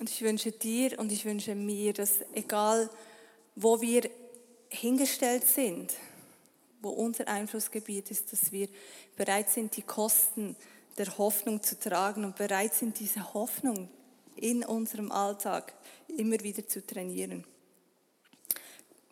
Und 0.00 0.08
ich 0.08 0.22
wünsche 0.22 0.50
dir 0.50 0.98
und 0.98 1.12
ich 1.12 1.26
wünsche 1.26 1.54
mir, 1.54 1.92
dass 1.92 2.20
egal 2.32 2.88
wo 3.54 3.82
wir 3.82 4.08
hingestellt 4.70 5.46
sind, 5.46 5.92
wo 6.80 6.88
unser 6.88 7.28
Einflussgebiet 7.28 8.10
ist, 8.10 8.32
dass 8.32 8.50
wir 8.50 8.68
bereit 9.16 9.50
sind, 9.50 9.76
die 9.76 9.82
Kosten 9.82 10.56
der 10.96 11.18
Hoffnung 11.18 11.62
zu 11.62 11.78
tragen 11.78 12.24
und 12.24 12.36
bereit 12.36 12.74
sind, 12.74 12.98
diese 12.98 13.34
Hoffnung 13.34 13.90
in 14.36 14.64
unserem 14.64 15.12
Alltag 15.12 15.74
immer 16.16 16.40
wieder 16.40 16.66
zu 16.66 16.84
trainieren. 16.86 17.44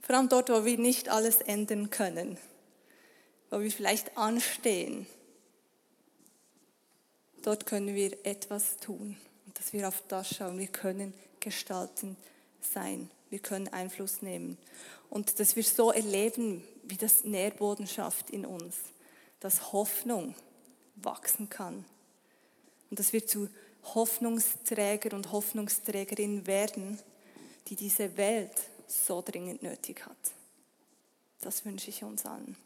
Vor 0.01 0.17
allem 0.17 0.31
dort, 0.31 0.49
wo 0.49 0.65
wir 0.65 0.79
nicht 0.79 1.11
alles 1.11 1.43
ändern 1.43 1.91
können, 1.91 2.39
wo 3.51 3.61
wir 3.61 3.71
vielleicht 3.71 4.17
anstehen, 4.17 5.07
dort 7.43 7.67
können 7.67 7.95
wir 7.95 8.25
etwas 8.25 8.79
tun 8.79 9.19
dass 9.59 9.73
wir 9.73 9.89
auf 9.89 10.03
das 10.09 10.35
schauen. 10.35 10.59
Wir 10.59 10.69
können 10.69 11.13
gestalten 11.41 12.17
sein, 12.61 13.11
wir 13.31 13.41
können 13.41 13.69
Einfluss 13.69 14.23
nehmen 14.23 14.57
und 15.11 15.39
dass 15.41 15.57
wir 15.57 15.63
so 15.63 15.91
erleben, 15.91 16.65
wie 16.85 16.97
das 16.97 17.25
Nährboden 17.25 17.87
schafft 17.87 18.31
in 18.31 18.47
uns, 18.47 18.77
dass 19.41 19.73
Hoffnung 19.73 20.35
wachsen 20.97 21.51
kann 21.51 21.85
und 22.91 22.99
dass 22.99 23.13
wir 23.13 23.27
zu 23.27 23.49
Hoffnungsträger 23.95 25.15
und 25.15 25.33
Hoffnungsträgerin 25.33 26.47
werden, 26.47 26.99
die 27.69 27.77
diese 27.77 28.17
Welt 28.17 28.53
so 28.87 29.23
dringend 29.23 29.63
nötig 29.63 30.05
hat. 30.07 30.17
Das 31.41 31.65
wünsche 31.65 31.91
ich 31.91 32.03
uns 32.03 32.27
allen. 32.27 32.57